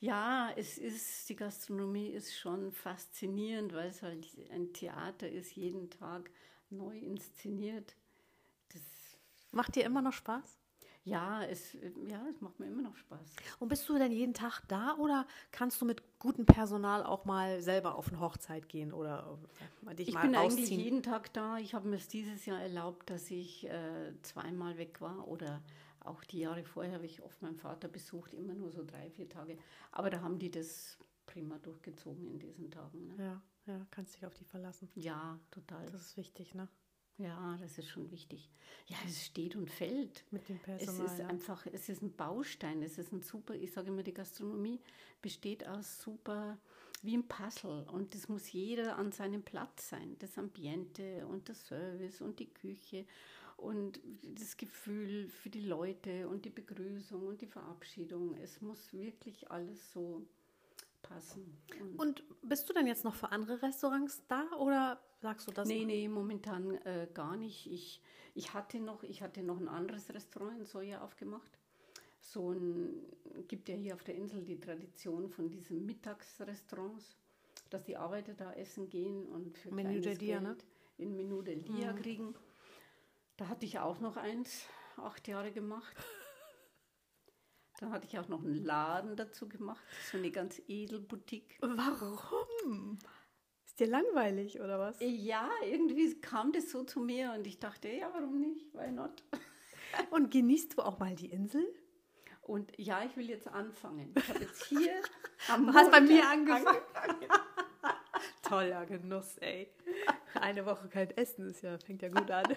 Ja, 0.00 0.52
es 0.54 0.78
ist, 0.78 1.28
die 1.28 1.34
Gastronomie 1.34 2.10
ist 2.10 2.38
schon 2.38 2.70
faszinierend, 2.70 3.72
weil 3.74 3.88
es 3.88 4.02
halt 4.02 4.24
ein 4.50 4.72
Theater 4.72 5.28
ist, 5.28 5.56
jeden 5.56 5.90
Tag 5.90 6.30
neu 6.70 6.96
inszeniert. 6.96 7.96
Das 8.68 8.82
Macht 9.50 9.74
dir 9.74 9.84
immer 9.84 10.02
noch 10.02 10.12
Spaß? 10.12 10.57
Ja, 11.08 11.42
es, 11.44 11.74
ja, 12.06 12.24
es 12.30 12.40
macht 12.40 12.58
mir 12.60 12.66
immer 12.66 12.82
noch 12.82 12.96
Spaß. 12.96 13.36
Und 13.58 13.68
bist 13.68 13.88
du 13.88 13.98
denn 13.98 14.12
jeden 14.12 14.34
Tag 14.34 14.62
da 14.68 14.94
oder 14.96 15.26
kannst 15.52 15.80
du 15.80 15.84
mit 15.86 16.02
gutem 16.18 16.46
Personal 16.46 17.04
auch 17.04 17.24
mal 17.24 17.60
selber 17.62 17.94
auf 17.94 18.08
eine 18.08 18.20
Hochzeit 18.20 18.68
gehen 18.68 18.92
oder 18.92 19.38
äh, 19.88 19.94
dich 19.94 20.08
ich 20.08 20.14
mal 20.14 20.24
Ich 20.24 20.30
bin 20.30 20.34
rausziehen? 20.34 20.64
eigentlich 20.64 20.84
jeden 20.84 21.02
Tag 21.02 21.32
da. 21.32 21.58
Ich 21.58 21.74
habe 21.74 21.88
mir 21.88 21.96
es 21.96 22.08
dieses 22.08 22.46
Jahr 22.46 22.60
erlaubt, 22.60 23.10
dass 23.10 23.30
ich 23.30 23.66
äh, 23.68 24.12
zweimal 24.22 24.76
weg 24.78 25.00
war 25.00 25.26
oder 25.28 25.62
auch 26.00 26.24
die 26.24 26.40
Jahre 26.40 26.64
vorher 26.64 26.94
habe 26.94 27.06
ich 27.06 27.22
oft 27.22 27.40
meinen 27.42 27.56
Vater 27.56 27.88
besucht, 27.88 28.32
immer 28.32 28.54
nur 28.54 28.70
so 28.70 28.84
drei, 28.84 29.10
vier 29.10 29.28
Tage. 29.28 29.58
Aber 29.92 30.10
da 30.10 30.20
haben 30.20 30.38
die 30.38 30.50
das 30.50 30.98
prima 31.26 31.58
durchgezogen 31.58 32.26
in 32.26 32.38
diesen 32.38 32.70
Tagen. 32.70 33.06
Ne? 33.08 33.14
Ja, 33.18 33.42
ja, 33.66 33.86
kannst 33.90 34.14
dich 34.16 34.24
auf 34.24 34.34
die 34.34 34.44
verlassen. 34.44 34.88
Ja, 34.94 35.38
total. 35.50 35.86
Das 35.90 36.00
ist 36.02 36.16
wichtig, 36.16 36.54
ne? 36.54 36.68
Ja, 37.18 37.56
das 37.60 37.78
ist 37.78 37.88
schon 37.88 38.10
wichtig. 38.10 38.48
Ja, 38.86 38.96
es 39.06 39.26
steht 39.26 39.56
und 39.56 39.70
fällt. 39.70 40.24
Mit 40.30 40.48
dem 40.48 40.58
Personal. 40.60 41.06
Es 41.06 41.12
ist 41.12 41.18
ja. 41.18 41.26
einfach, 41.26 41.66
es 41.66 41.88
ist 41.88 42.02
ein 42.02 42.12
Baustein, 42.12 42.82
es 42.82 42.96
ist 42.96 43.12
ein 43.12 43.22
super, 43.22 43.54
ich 43.54 43.72
sage 43.72 43.88
immer, 43.88 44.04
die 44.04 44.14
Gastronomie 44.14 44.80
besteht 45.20 45.66
aus 45.66 46.00
super 46.00 46.58
wie 47.02 47.16
ein 47.16 47.26
Puzzle 47.26 47.86
und 47.92 48.14
das 48.14 48.28
muss 48.28 48.52
jeder 48.52 48.96
an 48.96 49.12
seinem 49.12 49.42
Platz 49.42 49.88
sein. 49.90 50.16
Das 50.18 50.38
Ambiente 50.38 51.26
und 51.26 51.48
der 51.48 51.54
Service 51.54 52.20
und 52.20 52.38
die 52.38 52.52
Küche 52.52 53.04
und 53.56 54.00
das 54.22 54.56
Gefühl 54.56 55.28
für 55.28 55.50
die 55.50 55.60
Leute 55.60 56.28
und 56.28 56.44
die 56.44 56.50
Begrüßung 56.50 57.26
und 57.26 57.40
die 57.40 57.46
Verabschiedung. 57.46 58.36
Es 58.36 58.60
muss 58.60 58.92
wirklich 58.92 59.50
alles 59.50 59.92
so 59.92 60.24
passen. 61.02 61.62
Und, 61.80 61.98
und 61.98 62.24
bist 62.42 62.68
du 62.68 62.72
dann 62.72 62.86
jetzt 62.86 63.04
noch 63.04 63.14
für 63.14 63.32
andere 63.32 63.62
Restaurants 63.62 64.22
da 64.28 64.44
oder 64.58 65.00
sagst 65.20 65.48
du 65.48 65.52
das? 65.52 65.68
Nee, 65.68 65.84
nee, 65.84 66.08
momentan 66.08 66.74
äh, 66.84 67.08
gar 67.12 67.36
nicht. 67.36 67.70
Ich, 67.70 68.02
ich, 68.34 68.54
hatte 68.54 68.80
noch, 68.80 69.02
ich 69.02 69.22
hatte 69.22 69.42
noch 69.42 69.58
ein 69.58 69.68
anderes 69.68 70.12
Restaurant 70.12 70.58
in 70.58 70.64
Soja 70.64 71.02
aufgemacht 71.02 71.58
so 72.20 72.52
ein, 72.52 73.02
gibt 73.46 73.68
ja 73.68 73.74
hier 73.74 73.94
auf 73.94 74.04
der 74.04 74.14
Insel 74.14 74.44
die 74.44 74.60
Tradition 74.60 75.30
von 75.30 75.50
diesen 75.50 75.86
Mittagsrestaurants, 75.86 77.16
dass 77.70 77.84
die 77.84 77.96
Arbeiter 77.96 78.34
da 78.34 78.52
essen 78.52 78.88
gehen 78.90 79.26
und 79.26 79.56
für 79.56 79.72
Menü 79.72 80.00
Dia, 80.00 80.40
ne? 80.40 80.56
in 80.98 81.16
Menü 81.16 81.42
del 81.42 81.62
Dia 81.62 81.92
mhm. 81.92 81.96
kriegen. 81.96 82.34
Da 83.36 83.48
hatte 83.48 83.64
ich 83.64 83.78
auch 83.78 84.00
noch 84.00 84.16
eins, 84.16 84.66
acht 84.96 85.28
Jahre 85.28 85.52
gemacht. 85.52 85.96
Da 87.78 87.90
hatte 87.90 88.06
ich 88.06 88.18
auch 88.18 88.28
noch 88.28 88.44
einen 88.44 88.64
Laden 88.64 89.14
dazu 89.14 89.48
gemacht, 89.48 89.82
so 90.10 90.18
eine 90.18 90.32
ganz 90.32 90.60
edel 90.66 90.98
Boutique. 90.98 91.58
Warum? 91.60 92.98
Ist 93.64 93.78
dir 93.78 93.86
langweilig 93.86 94.60
oder 94.60 94.80
was? 94.80 94.96
Ja, 95.00 95.48
irgendwie 95.64 96.20
kam 96.20 96.50
das 96.50 96.70
so 96.70 96.82
zu 96.82 96.98
mir 96.98 97.34
und 97.38 97.46
ich 97.46 97.60
dachte, 97.60 97.88
ja, 97.88 98.10
warum 98.12 98.40
nicht? 98.40 98.74
Why 98.74 98.90
not? 98.90 99.22
Und 100.10 100.30
genießt 100.30 100.76
du 100.76 100.82
auch 100.82 100.98
mal 100.98 101.14
die 101.14 101.30
Insel? 101.30 101.64
Und 102.42 102.72
ja, 102.76 103.04
ich 103.04 103.16
will 103.16 103.28
jetzt 103.28 103.48
anfangen. 103.48 104.12
Ich 104.16 104.28
habe 104.28 104.40
jetzt 104.40 104.64
hier 104.64 104.92
am 105.48 105.66
Du 105.66 105.72
hast 105.72 105.90
bei 105.90 106.00
mir 106.00 106.28
angefangen. 106.28 106.76
Toller 108.42 108.84
Genuss, 108.86 109.38
ey. 109.38 109.70
Eine 110.34 110.66
Woche 110.66 110.88
kein 110.88 111.10
Essen 111.16 111.48
ist 111.48 111.62
ja, 111.62 111.78
fängt 111.78 112.02
ja 112.02 112.08
gut 112.08 112.30
an. 112.30 112.54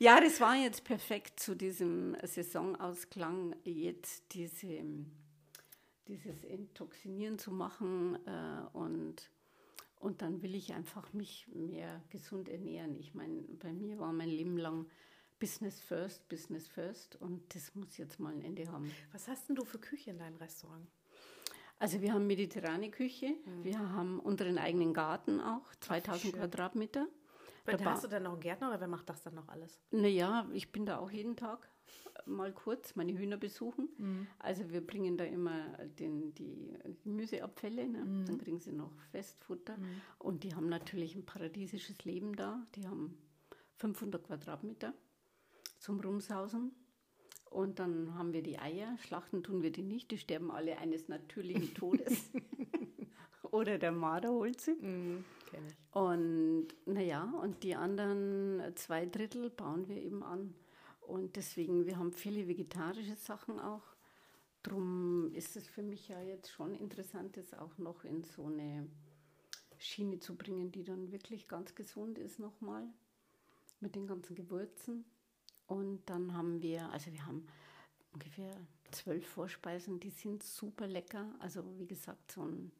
Ja, 0.00 0.20
das 0.20 0.40
war 0.40 0.56
jetzt 0.56 0.84
perfekt 0.84 1.38
zu 1.38 1.54
diesem 1.54 2.16
Saisonausklang, 2.22 3.54
jetzt 3.64 4.34
diese, 4.34 4.82
dieses 6.08 6.42
Intoxinieren 6.42 7.38
zu 7.38 7.52
machen 7.52 8.18
äh, 8.26 8.76
und 8.76 9.30
und 10.00 10.22
dann 10.22 10.40
will 10.40 10.54
ich 10.54 10.72
einfach 10.72 11.12
mich 11.12 11.46
mehr 11.52 12.02
gesund 12.08 12.48
ernähren. 12.48 12.96
Ich 12.96 13.14
meine, 13.14 13.42
bei 13.42 13.70
mir 13.70 13.98
war 13.98 14.14
mein 14.14 14.30
Leben 14.30 14.56
lang 14.56 14.86
Business 15.38 15.78
first, 15.78 16.26
Business 16.28 16.66
first 16.66 17.16
und 17.16 17.54
das 17.54 17.74
muss 17.74 17.98
jetzt 17.98 18.18
mal 18.18 18.32
ein 18.32 18.40
Ende 18.40 18.66
haben. 18.72 18.90
Was 19.12 19.28
hast 19.28 19.50
denn 19.50 19.56
du 19.56 19.64
für 19.64 19.78
Küche 19.78 20.10
in 20.10 20.18
deinem 20.18 20.36
Restaurant? 20.36 20.86
Also 21.78 22.00
wir 22.00 22.14
haben 22.14 22.26
mediterrane 22.26 22.90
Küche, 22.90 23.28
mhm. 23.28 23.64
wir 23.64 23.78
haben 23.78 24.20
unseren 24.20 24.56
eigenen 24.56 24.94
Garten 24.94 25.40
auch, 25.40 25.74
2000 25.80 26.34
Quadratmeter. 26.34 27.06
Da 27.66 27.84
hast 27.84 28.04
du 28.04 28.08
dann 28.08 28.24
noch 28.24 28.32
einen 28.32 28.40
Gärtner 28.40 28.68
oder 28.68 28.80
wer 28.80 28.88
macht 28.88 29.08
das 29.08 29.22
dann 29.22 29.34
noch 29.34 29.48
alles? 29.48 29.78
Naja, 29.90 30.48
ich 30.52 30.72
bin 30.72 30.86
da 30.86 30.98
auch 30.98 31.10
jeden 31.10 31.36
Tag 31.36 31.68
mal 32.26 32.52
kurz 32.52 32.96
meine 32.96 33.16
Hühner 33.16 33.36
besuchen. 33.36 33.88
Mhm. 33.98 34.26
Also 34.38 34.70
wir 34.70 34.86
bringen 34.86 35.16
da 35.16 35.24
immer 35.24 35.66
den, 35.98 36.34
die 36.34 36.72
Gemüseabfälle, 37.02 37.88
ne? 37.88 38.04
mhm. 38.04 38.26
dann 38.26 38.38
kriegen 38.38 38.60
sie 38.60 38.72
noch 38.72 38.92
Festfutter. 39.10 39.76
Mhm. 39.76 40.00
Und 40.18 40.44
die 40.44 40.54
haben 40.54 40.68
natürlich 40.68 41.14
ein 41.14 41.24
paradiesisches 41.24 42.04
Leben 42.04 42.36
da. 42.36 42.64
Die 42.74 42.86
haben 42.86 43.18
500 43.76 44.24
Quadratmeter 44.24 44.94
zum 45.78 46.00
Rumsausen. 46.00 46.72
Und 47.50 47.80
dann 47.80 48.14
haben 48.14 48.32
wir 48.32 48.42
die 48.42 48.58
Eier. 48.58 48.96
Schlachten 48.98 49.42
tun 49.42 49.62
wir 49.62 49.72
die 49.72 49.82
nicht. 49.82 50.10
Die 50.10 50.18
sterben 50.18 50.50
alle 50.50 50.78
eines 50.78 51.08
natürlichen 51.08 51.74
Todes. 51.74 52.30
Oder 53.50 53.78
der 53.78 53.92
Marder 53.92 54.30
holt 54.30 54.60
sie. 54.60 54.76
Mm, 55.52 55.98
und 55.98 56.68
naja, 56.86 57.32
und 57.42 57.62
die 57.62 57.74
anderen 57.74 58.62
zwei 58.76 59.06
Drittel 59.06 59.50
bauen 59.50 59.88
wir 59.88 59.96
eben 59.96 60.22
an. 60.22 60.54
Und 61.00 61.36
deswegen, 61.36 61.86
wir 61.86 61.96
haben 61.96 62.12
viele 62.12 62.46
vegetarische 62.46 63.16
Sachen 63.16 63.58
auch. 63.58 63.82
Drum 64.62 65.32
ist 65.34 65.56
es 65.56 65.66
für 65.66 65.82
mich 65.82 66.08
ja 66.08 66.20
jetzt 66.20 66.50
schon 66.50 66.74
interessant, 66.74 67.36
das 67.36 67.54
auch 67.54 67.78
noch 67.78 68.04
in 68.04 68.22
so 68.24 68.46
eine 68.46 68.86
Schiene 69.78 70.20
zu 70.20 70.36
bringen, 70.36 70.70
die 70.70 70.84
dann 70.84 71.10
wirklich 71.10 71.48
ganz 71.48 71.74
gesund 71.74 72.18
ist 72.18 72.38
nochmal. 72.38 72.86
Mit 73.80 73.94
den 73.94 74.06
ganzen 74.06 74.34
Gewürzen. 74.34 75.06
Und 75.66 76.02
dann 76.06 76.34
haben 76.34 76.60
wir, 76.60 76.90
also 76.90 77.10
wir 77.12 77.24
haben 77.24 77.46
ungefähr 78.12 78.54
zwölf 78.90 79.26
Vorspeisen, 79.26 80.00
die 80.00 80.10
sind 80.10 80.42
super 80.42 80.86
lecker. 80.86 81.34
Also 81.38 81.64
wie 81.78 81.86
gesagt, 81.86 82.32
so 82.32 82.42
ein 82.42 82.72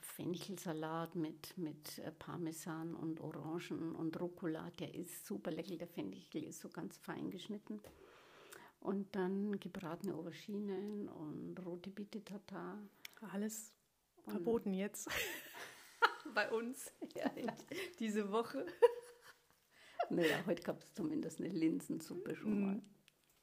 Fenchelsalat 0.00 1.14
mit, 1.14 1.56
mit 1.56 1.98
äh, 1.98 2.10
Parmesan 2.12 2.94
und 2.94 3.20
Orangen 3.20 3.94
und 3.94 4.18
Rucola, 4.20 4.70
der 4.78 4.94
ist 4.94 5.26
super 5.26 5.50
lecker. 5.50 5.76
Der 5.76 5.88
Fenchel 5.88 6.44
ist 6.44 6.60
so 6.60 6.68
ganz 6.68 6.96
fein 6.98 7.30
geschnitten. 7.30 7.80
Und 8.80 9.14
dann 9.16 9.58
gebratene 9.58 10.14
Auberginen 10.14 11.08
und 11.08 11.56
rote 11.64 11.90
Biete 11.90 12.24
Tatar. 12.24 12.78
Alles 13.32 13.72
verboten 14.28 14.74
jetzt. 14.74 15.08
Bei 16.34 16.50
uns 16.50 16.92
ja, 17.14 17.30
diese 17.98 18.30
Woche. 18.30 18.66
Naja, 20.10 20.44
heute 20.46 20.62
gab 20.62 20.80
es 20.80 20.92
zumindest 20.92 21.40
eine 21.40 21.48
Linsensuppe 21.48 22.36
schon 22.36 22.64
mal. 22.64 22.82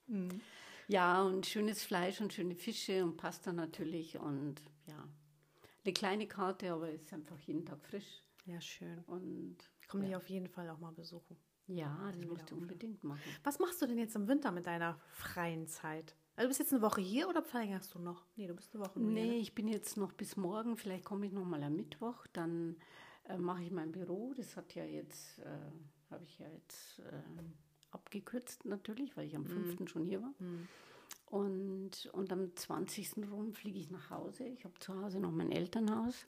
Mm. 0.07 0.27
Mm. 0.27 0.41
Ja, 0.87 1.23
und 1.23 1.45
schönes 1.45 1.83
Fleisch 1.83 2.21
und 2.21 2.33
schöne 2.33 2.55
Fische 2.55 3.03
und 3.03 3.17
Pasta 3.17 3.51
natürlich 3.51 4.17
und 4.17 4.61
ja, 4.85 5.07
eine 5.85 5.93
kleine 5.93 6.27
Karte, 6.27 6.71
aber 6.71 6.89
es 6.89 7.03
ist 7.03 7.13
einfach 7.13 7.37
jeden 7.39 7.65
Tag 7.65 7.83
frisch. 7.83 8.23
Ja, 8.45 8.59
schön. 8.61 8.99
Und 9.05 9.57
ich 9.81 9.87
komme 9.87 10.03
ja. 10.03 10.09
dich 10.09 10.15
auf 10.17 10.29
jeden 10.29 10.47
Fall 10.47 10.69
auch 10.69 10.79
mal 10.79 10.91
besuchen. 10.91 11.37
Ja, 11.67 12.11
das 12.11 12.25
musst 12.25 12.51
du 12.51 12.55
unbedingt 12.55 13.03
machen. 13.03 13.21
Was 13.43 13.59
machst 13.59 13.81
du 13.81 13.85
denn 13.85 13.97
jetzt 13.97 14.15
im 14.15 14.27
Winter 14.27 14.51
mit 14.51 14.67
deiner 14.67 14.99
freien 15.07 15.67
Zeit? 15.67 16.15
Also 16.35 16.45
du 16.45 16.47
bist 16.49 16.59
jetzt 16.59 16.73
eine 16.73 16.81
Woche 16.81 16.99
hier 16.99 17.29
oder 17.29 17.41
verlängerst 17.41 17.93
du 17.93 17.99
noch? 17.99 18.25
Nee, 18.35 18.47
du 18.47 18.53
bist 18.53 18.73
eine 18.73 18.83
Woche 18.83 18.99
nur 18.99 19.11
Nee, 19.11 19.23
hier, 19.23 19.31
ne? 19.33 19.37
ich 19.37 19.55
bin 19.55 19.67
jetzt 19.67 19.97
noch 19.97 20.11
bis 20.11 20.35
morgen. 20.35 20.75
Vielleicht 20.75 21.05
komme 21.05 21.25
ich 21.25 21.31
noch 21.31 21.45
mal 21.45 21.63
am 21.63 21.75
Mittwoch. 21.75 22.27
Dann 22.33 22.75
äh, 23.25 23.37
mache 23.37 23.63
ich 23.63 23.71
mein 23.71 23.91
Büro. 23.91 24.33
Das 24.35 24.57
hat 24.57 24.75
ja 24.75 24.83
jetzt 24.83 25.39
äh, 25.39 25.57
habe 26.09 26.23
ich 26.25 26.39
ja 26.39 26.47
jetzt 26.49 26.99
äh, 26.99 27.21
abgekürzt 27.91 28.65
natürlich, 28.65 29.15
weil 29.15 29.27
ich 29.27 29.35
am 29.35 29.45
5. 29.45 29.79
Mhm. 29.79 29.87
schon 29.87 30.05
hier 30.05 30.21
war. 30.21 30.33
Mhm. 30.39 30.67
Und, 31.33 32.11
und 32.11 32.31
am 32.31 32.55
20. 32.55 33.27
rum 33.31 33.53
fliege 33.53 33.79
ich 33.79 33.89
nach 33.89 34.11
Hause. 34.11 34.43
Ich 34.43 34.65
habe 34.65 34.77
zu 34.77 35.01
Hause 35.01 35.19
noch 35.19 35.31
mein 35.31 35.51
Elternhaus. 35.51 36.27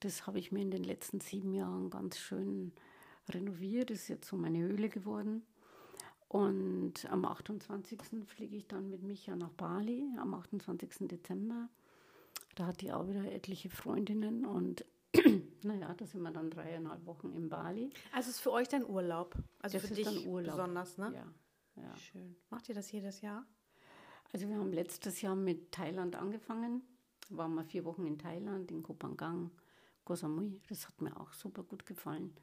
Das 0.00 0.26
habe 0.26 0.40
ich 0.40 0.50
mir 0.50 0.60
in 0.60 0.72
den 0.72 0.82
letzten 0.82 1.20
sieben 1.20 1.54
Jahren 1.54 1.88
ganz 1.88 2.18
schön 2.18 2.72
renoviert. 3.28 3.90
Das 3.90 3.98
ist 3.98 4.08
jetzt 4.08 4.26
so 4.26 4.36
meine 4.36 4.58
Höhle 4.58 4.88
geworden. 4.88 5.46
Und 6.26 7.08
am 7.08 7.24
28. 7.24 8.00
fliege 8.26 8.56
ich 8.56 8.66
dann 8.66 8.90
mit 8.90 9.04
Micha 9.04 9.36
nach 9.36 9.52
Bali, 9.52 10.12
am 10.18 10.34
28. 10.34 11.06
Dezember. 11.06 11.68
Da 12.56 12.66
hat 12.66 12.80
die 12.80 12.90
auch 12.90 13.06
wieder 13.06 13.22
etliche 13.30 13.70
Freundinnen 13.70 14.44
und 14.44 14.84
naja, 15.62 15.94
da 15.96 16.06
sind 16.06 16.22
wir 16.22 16.32
dann 16.32 16.50
dreieinhalb 16.50 17.06
Wochen 17.06 17.30
in 17.30 17.48
Bali. 17.48 17.90
Also 18.10 18.30
ist 18.30 18.40
für 18.40 18.50
euch 18.50 18.66
dann 18.66 18.84
Urlaub? 18.84 19.36
Also 19.60 19.78
das 19.78 19.86
für 19.86 19.94
dich 19.94 20.24
besonders, 20.24 20.98
ne? 20.98 21.12
Ja, 21.14 21.82
ja. 21.84 21.96
Schön. 21.98 22.34
Macht 22.50 22.68
ihr 22.68 22.74
das 22.74 22.90
jedes 22.90 23.20
Jahr? 23.20 23.46
Also 24.32 24.48
wir 24.48 24.56
haben 24.56 24.72
letztes 24.72 25.20
Jahr 25.20 25.36
mit 25.36 25.72
Thailand 25.72 26.16
angefangen. 26.16 26.82
Waren 27.30 27.54
wir 27.54 27.64
vier 27.64 27.84
Wochen 27.84 28.06
in 28.06 28.18
Thailand, 28.18 28.70
in 28.70 28.82
Kopangang, 28.82 29.50
Koh 30.04 30.14
Samui. 30.14 30.60
Das 30.68 30.86
hat 30.86 31.00
mir 31.00 31.18
auch 31.18 31.32
super 31.32 31.62
gut 31.62 31.86
gefallen. 31.86 32.34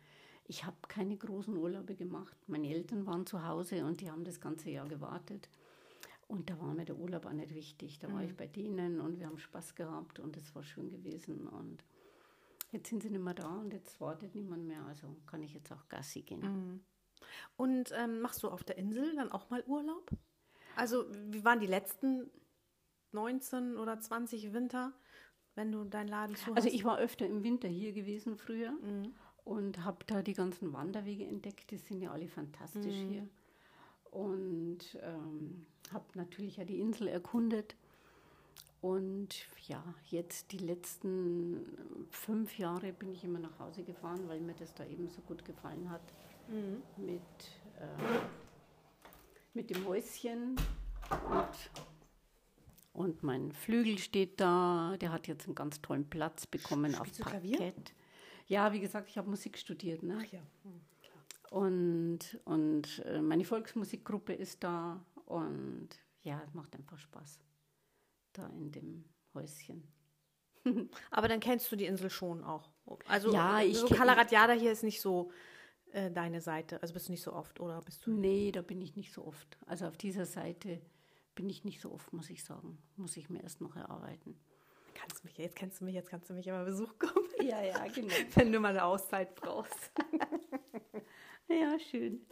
Ich 0.48 0.64
habe 0.64 0.78
keine 0.88 1.18
großen 1.18 1.56
Urlaube 1.58 1.96
gemacht. 1.96 2.38
Meine 2.48 2.72
Eltern 2.72 3.06
waren 3.08 3.26
zu 3.26 3.48
Hause 3.48 3.84
und 3.86 4.02
die 4.02 4.12
haben 4.12 4.24
das 4.24 4.40
ganze 4.40 4.70
Jahr 4.70 4.88
gewartet. 4.88 5.50
Und 6.28 6.50
da 6.50 6.60
war 6.60 6.74
mir 6.74 6.86
der 6.86 6.98
Urlaub 6.98 7.26
auch 7.26 7.34
nicht 7.34 7.54
wichtig. 7.54 8.00
Da 8.00 8.08
mhm. 8.08 8.14
war 8.14 8.24
ich 8.24 8.36
bei 8.36 8.48
denen 8.48 9.00
und 9.00 9.20
wir 9.20 9.28
haben 9.28 9.40
Spaß 9.40 9.76
gehabt 9.76 10.20
und 10.20 10.38
es 10.38 10.54
war 10.54 10.64
schön 10.64 10.90
gewesen. 10.90 11.48
Und 11.48 11.84
Jetzt 12.76 12.90
sind 12.90 13.04
sie 13.04 13.10
nicht 13.10 13.24
mehr 13.24 13.34
da 13.34 13.48
und 13.48 13.72
jetzt 13.72 14.02
wartet 14.02 14.36
niemand 14.36 14.68
mehr, 14.68 14.84
also 14.86 15.16
kann 15.28 15.42
ich 15.42 15.54
jetzt 15.54 15.72
auch 15.72 15.88
Gassi 15.88 16.24
gehen. 16.24 16.42
Mhm. 16.42 16.84
Und 17.56 17.94
ähm, 17.96 18.20
machst 18.20 18.44
du 18.44 18.50
auf 18.50 18.66
der 18.66 18.78
Insel 18.78 19.16
dann 19.16 19.32
auch 19.32 19.50
mal 19.50 19.64
Urlaub? 19.66 20.12
Also, 20.76 21.06
wie 21.30 21.44
waren 21.44 21.60
die 21.60 21.68
letzten 21.68 22.30
19 23.12 23.78
oder 23.78 24.00
20 24.00 24.54
Winter, 24.54 24.94
wenn 25.56 25.72
du 25.72 25.84
deinen 25.86 26.10
Laden 26.10 26.36
zu 26.36 26.54
Also, 26.54 26.70
ich 26.70 26.84
war 26.84 26.98
öfter 26.98 27.26
im 27.26 27.44
Winter 27.44 27.68
hier 27.68 27.94
gewesen 27.94 28.38
früher 28.38 28.72
mhm. 28.72 29.14
und 29.44 29.84
habe 29.84 30.06
da 30.06 30.22
die 30.22 30.34
ganzen 30.34 30.74
Wanderwege 30.74 31.26
entdeckt. 31.26 31.72
Die 31.72 31.78
sind 31.78 32.02
ja 32.02 32.12
alle 32.12 32.28
fantastisch 32.28 32.98
mhm. 32.98 33.10
hier. 33.10 33.30
Und 34.12 34.98
ähm, 35.02 35.66
habe 35.92 36.06
natürlich 36.14 36.58
ja 36.58 36.66
die 36.66 36.80
Insel 36.80 37.08
erkundet. 37.08 37.76
Und 38.82 39.48
ja, 39.68 39.84
jetzt 40.06 40.52
die 40.52 40.60
letzten 40.60 42.06
fünf 42.12 42.58
Jahre 42.60 42.94
bin 42.94 43.10
ich 43.10 43.24
immer 43.24 43.40
nach 43.40 43.58
Hause 43.58 43.84
gefahren, 43.84 44.28
weil 44.28 44.40
mir 44.40 44.54
das 44.54 44.76
da 44.76 44.86
eben 44.86 45.10
so 45.10 45.22
gut 45.22 45.44
gefallen 45.44 45.90
hat. 45.90 46.04
Mhm. 46.48 46.84
Mit, 47.04 47.22
äh, 47.80 48.20
mit 49.56 49.70
dem 49.70 49.86
Häuschen 49.88 50.58
und 51.30 51.72
Und 52.94 53.24
mein 53.24 53.52
Flügel 53.52 53.98
steht 53.98 54.40
da, 54.40 54.96
der 55.00 55.12
hat 55.12 55.28
jetzt 55.28 55.46
einen 55.46 55.56
ganz 55.56 55.82
tollen 55.82 56.10
Platz 56.10 56.46
bekommen 56.46 56.94
Spielst 56.94 57.02
auf 57.02 57.18
du 57.18 57.24
Klavier? 57.24 57.58
Parkett. 57.58 57.94
Ja, 58.48 58.72
wie 58.74 58.80
gesagt, 58.80 59.10
ich 59.10 59.18
habe 59.18 59.30
Musik 59.30 59.58
studiert. 59.58 60.04
Ne? 60.04 60.18
Ach 60.20 60.32
ja. 60.32 60.40
Hm. 60.64 60.82
Und, 61.52 62.40
und 62.44 63.00
äh, 63.06 63.22
meine 63.22 63.46
Volksmusikgruppe 63.46 64.34
ist 64.34 64.64
da 64.64 65.04
und 65.26 65.90
ja, 66.24 66.42
es 66.46 66.54
macht 66.54 66.76
einfach 66.76 66.98
Spaß 66.98 67.40
da 68.34 68.48
in 68.48 68.72
dem 68.72 69.06
Häuschen. 69.34 69.88
Aber 71.12 71.28
dann 71.28 71.40
kennst 71.40 71.72
du 71.72 71.76
die 71.76 71.86
Insel 71.86 72.10
schon 72.10 72.44
auch. 72.44 72.70
Also 73.08 73.32
Ja, 73.32 73.62
ich 73.62 73.78
so 73.78 73.88
Kalaratjada 73.88 74.54
hier 74.54 74.72
ist 74.72 74.84
nicht 74.84 75.00
so 75.00 75.32
äh, 75.94 76.12
deine 76.12 76.42
Seite. 76.42 76.82
Also 76.82 76.94
bist 76.94 77.08
du 77.08 77.12
nicht 77.12 77.24
so 77.24 77.34
oft 77.34 77.60
oder 77.60 77.82
bist 77.82 78.06
du? 78.06 78.12
Nee, 78.12 78.52
da 78.52 78.62
bin 78.62 78.82
ich 78.82 78.96
nicht 78.96 79.14
so 79.14 79.26
oft. 79.26 79.58
Also 79.66 79.86
auf 79.86 79.98
dieser 79.98 80.26
Seite 80.26 80.82
bin 81.36 81.50
ich 81.50 81.64
nicht 81.64 81.82
so 81.82 81.92
oft, 81.92 82.12
muss 82.14 82.30
ich 82.30 82.44
sagen. 82.44 82.78
Muss 82.96 83.18
ich 83.18 83.30
mir 83.30 83.42
erst 83.44 83.62
noch 83.62 83.76
erarbeiten. 83.76 84.38
Kannst 84.94 85.24
mich, 85.26 85.38
jetzt 85.38 85.56
kennst 85.56 85.82
du 85.82 85.86
mich, 85.86 85.94
jetzt 85.94 86.10
kannst 86.10 86.30
du 86.30 86.34
mich 86.34 86.48
immer 86.48 86.64
Besuch 86.64 86.98
kommen, 86.98 87.28
Ja, 87.42 87.62
ja, 87.62 87.86
genau. 87.88 88.14
wenn 88.36 88.52
du 88.52 88.60
mal 88.60 88.70
eine 88.70 88.84
Auszeit 88.84 89.36
brauchst. 89.36 89.92
Ja, 91.48 91.78
schön. 91.78 92.26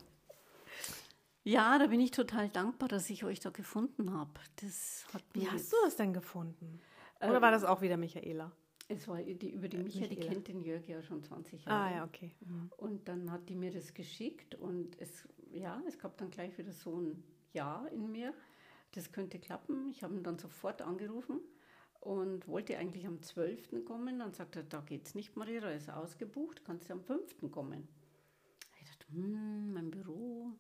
Ja, 1.44 1.78
da 1.78 1.86
bin 1.86 2.00
ich 2.00 2.10
total 2.10 2.50
dankbar, 2.50 2.90
dass 2.90 3.12
ich 3.12 3.24
euch 3.24 3.40
da 3.40 3.52
gefunden 3.52 4.12
habe. 4.12 4.32
Das 4.56 5.06
hat 5.14 5.24
Wie 5.34 5.48
hast 5.48 5.72
du 5.72 5.78
das 5.84 5.98
denn 5.98 6.14
gefunden? 6.14 6.82
Oder 7.22 7.40
war 7.42 7.52
das 7.52 7.64
auch 7.64 7.82
wieder 7.82 7.96
Michaela? 7.96 8.52
Es 8.88 9.08
war 9.08 9.22
die, 9.22 9.50
über 9.50 9.68
die 9.68 9.78
Micha, 9.78 10.02
die 10.02 10.10
Michaela. 10.10 10.34
kennt 10.34 10.48
den 10.48 10.62
Jörg 10.62 10.88
ja 10.88 11.02
schon 11.02 11.24
20 11.24 11.66
Jahre. 11.66 11.80
Ah 11.80 11.98
ja, 11.98 12.04
okay. 12.04 12.32
Mhm. 12.42 12.72
Und 12.78 13.08
dann 13.08 13.32
hat 13.32 13.48
die 13.50 13.56
mir 13.56 13.72
das 13.72 13.94
geschickt 13.94 14.56
und 14.56 15.00
es, 15.00 15.28
ja, 15.52 15.82
es 15.88 15.98
gab 15.98 16.18
dann 16.18 16.30
gleich 16.30 16.58
wieder 16.58 16.74
so 16.74 17.00
ein 17.00 17.24
Ja 17.54 17.86
in 17.88 18.12
mir. 18.12 18.34
Das 18.92 19.12
könnte 19.12 19.40
klappen. 19.40 19.90
Ich 19.90 20.04
habe 20.04 20.14
ihn 20.14 20.24
dann 20.24 20.38
sofort 20.38 20.82
angerufen 20.82 21.40
und 22.00 22.48
wollte 22.48 22.78
eigentlich 22.78 23.08
am 23.08 23.22
12. 23.22 23.86
kommen. 23.86 24.20
Dann 24.20 24.34
sagte 24.34 24.60
er, 24.60 24.64
da 24.64 24.82
geht's 24.82 25.16
nicht, 25.16 25.36
Maria, 25.36 25.62
da 25.62 25.72
ist 25.72 25.90
ausgebucht, 25.90 26.64
kannst 26.66 26.90
du 26.90 26.94
am 26.94 27.02
5. 27.02 27.50
kommen. 27.50 27.88
Ich 28.82 28.90
dachte, 28.90 29.08
hm, 29.14 29.74
mein 29.74 29.90
Büro. 29.90 30.52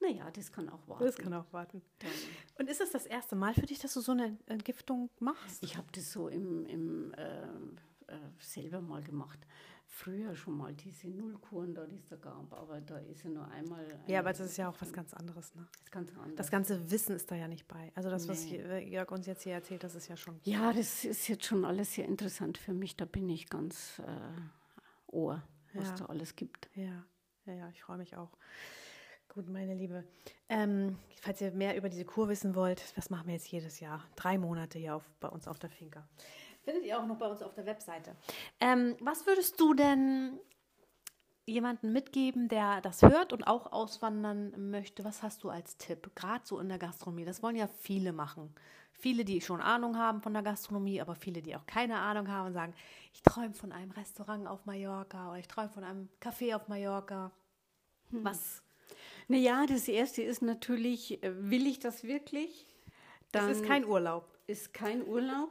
Naja, 0.00 0.30
das 0.30 0.50
kann 0.50 0.68
auch 0.68 0.86
warten. 0.88 1.04
Das 1.04 1.16
kann 1.16 1.34
auch 1.34 1.52
warten. 1.52 1.82
Dann, 1.98 2.10
Und 2.58 2.68
ist 2.70 2.80
das 2.80 2.90
das 2.90 3.06
erste 3.06 3.36
Mal 3.36 3.52
für 3.54 3.66
dich, 3.66 3.78
dass 3.80 3.94
du 3.94 4.00
so 4.00 4.12
eine 4.12 4.38
Entgiftung 4.46 5.10
machst? 5.18 5.62
ich 5.62 5.76
habe 5.76 5.88
das 5.92 6.10
so 6.10 6.28
im, 6.28 6.64
im 6.66 7.12
äh, 7.14 7.42
äh, 7.42 8.18
selber 8.38 8.80
mal 8.80 9.02
gemacht. 9.02 9.38
Früher 9.92 10.36
schon 10.36 10.56
mal 10.56 10.72
diese 10.72 11.08
Nullkuren 11.08 11.74
da, 11.74 11.84
die 11.84 11.96
es 11.96 12.06
da 12.06 12.14
gab, 12.16 12.52
aber 12.54 12.80
da 12.80 12.96
ist 12.98 13.24
ja 13.24 13.30
nur 13.30 13.46
einmal. 13.48 13.84
Ja, 14.06 14.20
aber 14.20 14.30
das 14.30 14.38
ist 14.40 14.56
ja 14.56 14.68
auch 14.70 14.80
was 14.80 14.92
ganz 14.92 15.12
anderes, 15.12 15.52
ne? 15.56 15.66
Das 15.72 15.80
ist 15.82 15.90
ganz 15.92 16.10
anders. 16.16 16.36
Das 16.36 16.50
ganze 16.50 16.90
Wissen 16.92 17.16
ist 17.16 17.28
da 17.30 17.34
ja 17.34 17.48
nicht 17.48 17.66
bei. 17.66 17.90
Also 17.96 18.08
das, 18.08 18.28
was 18.28 18.44
Nee. 18.44 18.62
Jö- 18.62 18.78
Jörg 18.78 19.10
uns 19.10 19.26
jetzt 19.26 19.42
hier 19.42 19.54
erzählt, 19.54 19.82
das 19.82 19.96
ist 19.96 20.06
ja 20.08 20.16
schon. 20.16 20.38
Ja, 20.44 20.72
das 20.72 21.04
ist 21.04 21.26
jetzt 21.26 21.44
schon 21.44 21.64
alles 21.64 21.92
sehr 21.94 22.06
interessant 22.06 22.56
für 22.56 22.72
mich. 22.72 22.96
Da 22.96 23.04
bin 23.04 23.28
ich 23.28 23.48
ganz 23.50 23.98
äh, 23.98 25.12
Ohr, 25.12 25.42
was 25.74 25.88
Ja. 25.88 25.94
da 25.96 26.04
alles 26.06 26.36
gibt. 26.36 26.70
Ja, 26.76 27.04
ja, 27.46 27.52
ja, 27.52 27.68
ich 27.70 27.82
freue 27.82 27.98
mich 27.98 28.16
auch. 28.16 28.30
Gut, 29.32 29.48
meine 29.48 29.74
Liebe. 29.74 30.04
Ähm, 30.48 30.98
falls 31.20 31.40
ihr 31.40 31.52
mehr 31.52 31.76
über 31.76 31.88
diese 31.88 32.04
Kur 32.04 32.28
wissen 32.28 32.56
wollt, 32.56 32.96
das 32.96 33.10
machen 33.10 33.28
wir 33.28 33.34
jetzt 33.34 33.46
jedes 33.46 33.78
Jahr. 33.78 34.02
Drei 34.16 34.38
Monate 34.38 34.80
hier 34.80 34.96
auf, 34.96 35.08
bei 35.20 35.28
uns 35.28 35.46
auf 35.46 35.60
der 35.60 35.70
Finca. 35.70 36.08
Findet 36.62 36.84
ihr 36.84 36.98
auch 36.98 37.06
noch 37.06 37.16
bei 37.16 37.26
uns 37.26 37.40
auf 37.40 37.54
der 37.54 37.64
Webseite. 37.64 38.16
Ähm, 38.58 38.96
was 39.00 39.26
würdest 39.26 39.60
du 39.60 39.72
denn 39.72 40.40
jemanden 41.46 41.92
mitgeben, 41.92 42.48
der 42.48 42.80
das 42.80 43.02
hört 43.02 43.32
und 43.32 43.46
auch 43.46 43.70
auswandern 43.70 44.70
möchte? 44.70 45.04
Was 45.04 45.22
hast 45.22 45.44
du 45.44 45.48
als 45.48 45.76
Tipp? 45.76 46.10
Gerade 46.16 46.44
so 46.44 46.58
in 46.58 46.68
der 46.68 46.78
Gastronomie. 46.78 47.24
Das 47.24 47.40
wollen 47.40 47.56
ja 47.56 47.68
viele 47.68 48.12
machen. 48.12 48.52
Viele, 48.92 49.24
die 49.24 49.40
schon 49.40 49.60
Ahnung 49.60 49.96
haben 49.96 50.22
von 50.22 50.34
der 50.34 50.42
Gastronomie, 50.42 51.00
aber 51.00 51.14
viele, 51.14 51.40
die 51.40 51.54
auch 51.54 51.66
keine 51.66 52.00
Ahnung 52.00 52.28
haben 52.28 52.48
und 52.48 52.52
sagen, 52.52 52.74
ich 53.12 53.22
träume 53.22 53.54
von 53.54 53.70
einem 53.70 53.92
Restaurant 53.92 54.48
auf 54.48 54.66
Mallorca 54.66 55.30
oder 55.30 55.38
ich 55.38 55.48
träume 55.48 55.70
von 55.70 55.84
einem 55.84 56.08
Café 56.20 56.56
auf 56.56 56.66
Mallorca. 56.66 57.30
Was? 58.10 58.62
Naja, 59.28 59.66
das 59.66 59.88
Erste 59.88 60.22
ist 60.22 60.42
natürlich, 60.42 61.22
äh, 61.22 61.50
will 61.50 61.66
ich 61.66 61.78
das 61.78 62.04
wirklich? 62.04 62.66
Das 63.32 63.50
ist 63.50 63.64
kein 63.64 63.84
Urlaub. 63.84 64.28
ist 64.46 64.74
kein 64.74 65.06
Urlaub, 65.06 65.50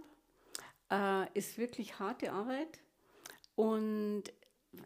äh, 0.92 1.32
ist 1.34 1.58
wirklich 1.58 2.00
harte 2.00 2.34
Arbeit 2.34 2.80
und 3.56 4.24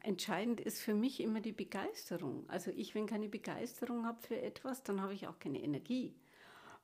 entscheidend 0.04 0.62
ist 0.62 0.82
für 0.82 0.94
mich 0.94 1.20
immer 1.20 1.42
die 1.42 1.52
Begeisterung. 1.52 2.46
Also 2.48 2.72
ich, 2.72 2.96
wenn 2.96 3.08
keine 3.08 3.30
Begeisterung 3.30 4.06
habe 4.06 4.22
für 4.22 4.39
etwas, 4.39 4.84
dann 4.84 5.02
habe 5.02 5.13
ich 5.13 5.28
auch 5.28 5.39
keine 5.39 5.62
Energie. 5.62 6.13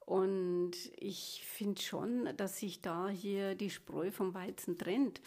Und 0.05 0.71
ich 0.97 1.43
finde 1.45 1.81
schon, 1.81 2.35
dass 2.35 2.59
sich 2.59 2.81
da 2.81 3.09
hier 3.09 3.53
die 3.53 3.69
Spreu 3.69 4.11
vom 4.11 4.33
Weizen 4.33 4.77
trennt. 4.77 5.21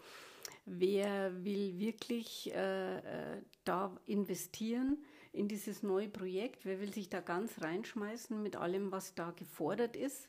Wer 0.64 1.44
will 1.44 1.78
wirklich 1.78 2.52
äh, 2.52 2.98
äh, 2.98 3.42
da 3.64 3.96
investieren 4.06 4.98
in 5.32 5.48
dieses 5.48 5.82
neue 5.82 6.08
Projekt? 6.08 6.64
Wer 6.64 6.80
will 6.80 6.92
sich 6.92 7.08
da 7.08 7.20
ganz 7.20 7.60
reinschmeißen 7.60 8.42
mit 8.42 8.56
allem, 8.56 8.92
was 8.92 9.14
da 9.14 9.30
gefordert 9.30 9.96
ist? 9.96 10.28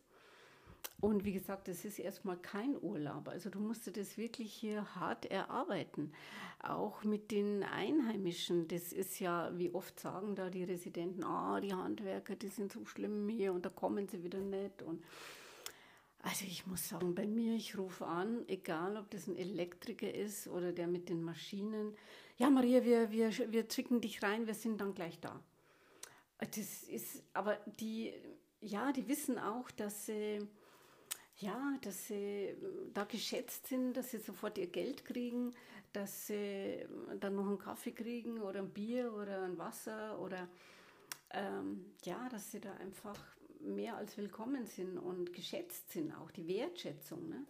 Und 1.00 1.26
wie 1.26 1.34
gesagt, 1.34 1.68
das 1.68 1.84
ist 1.84 2.00
erstmal 2.00 2.38
kein 2.38 2.82
Urlaub. 2.82 3.28
Also 3.28 3.50
du 3.50 3.60
musst 3.60 3.96
das 3.98 4.18
wirklich 4.18 4.54
hier 4.54 4.96
hart 4.96 5.26
erarbeiten. 5.26 6.14
Auch 6.60 7.04
mit 7.04 7.32
den 7.32 7.64
Einheimischen. 7.64 8.70
Das 8.70 8.94
ist 8.94 9.20
ja, 9.20 9.52
wie 9.58 9.74
oft 9.74 10.00
sagen 10.00 10.36
da 10.36 10.50
die 10.50 10.64
Residenten, 10.64 11.26
ah, 11.26 11.60
die 11.60 11.74
Handwerker, 11.74 12.36
die 12.36 12.48
sind 12.48 12.72
so 12.72 12.86
schlimm 12.86 13.28
hier 13.28 13.52
und 13.52 13.66
da 13.66 13.70
kommen 13.70 14.08
sie 14.08 14.24
wieder 14.24 14.40
nicht. 14.40 14.82
Und 14.82 15.04
also 16.20 16.46
ich 16.46 16.66
muss 16.68 16.88
sagen, 16.88 17.16
bei 17.16 17.28
mir, 17.28 17.54
ich 17.56 17.78
rufe 17.78 18.06
an, 18.06 18.48
egal 18.48 18.96
ob 18.96 19.10
das 19.10 19.28
ein 19.28 19.36
Elektriker 19.36 20.14
ist 20.14 20.48
oder 20.48 20.72
der 20.72 20.88
mit 20.88 21.10
den 21.10 21.22
Maschinen. 21.22 21.98
Ja, 22.38 22.50
Maria, 22.50 22.84
wir, 22.84 23.12
wir, 23.12 23.32
wir 23.52 23.70
schicken 23.70 24.02
dich 24.02 24.24
rein, 24.24 24.48
wir 24.48 24.56
sind 24.56 24.82
dann 24.82 24.96
gleich 24.96 25.20
da. 25.20 25.40
Das 26.40 26.84
ist, 26.84 27.24
aber 27.34 27.58
die, 27.80 28.12
ja, 28.60 28.92
die 28.92 29.08
wissen 29.08 29.38
auch, 29.38 29.70
dass 29.72 30.08
sie, 30.08 30.40
ja, 31.38 31.78
dass 31.82 32.08
sie 32.08 32.56
da 32.94 33.04
geschätzt 33.04 33.68
sind, 33.68 33.94
dass 33.94 34.12
sie 34.12 34.18
sofort 34.18 34.58
ihr 34.58 34.68
Geld 34.68 35.06
kriegen, 35.06 35.54
dass 35.94 36.28
sie 36.28 36.84
dann 37.20 37.36
noch 37.36 37.46
einen 37.46 37.60
Kaffee 37.60 37.92
kriegen 37.92 38.42
oder 38.42 38.60
ein 38.60 38.74
Bier 38.74 39.14
oder 39.14 39.44
ein 39.44 39.60
Wasser 39.60 40.20
oder 40.20 40.50
ähm, 41.30 41.94
ja, 42.04 42.28
dass 42.30 42.52
sie 42.52 42.60
da 42.60 42.74
einfach 42.74 43.20
mehr 43.60 43.96
als 43.96 44.18
willkommen 44.18 44.66
sind 44.66 44.98
und 44.98 45.34
geschätzt 45.34 45.92
sind, 45.92 46.12
auch 46.14 46.32
die 46.32 46.48
Wertschätzung. 46.48 47.30
Ne? 47.30 47.46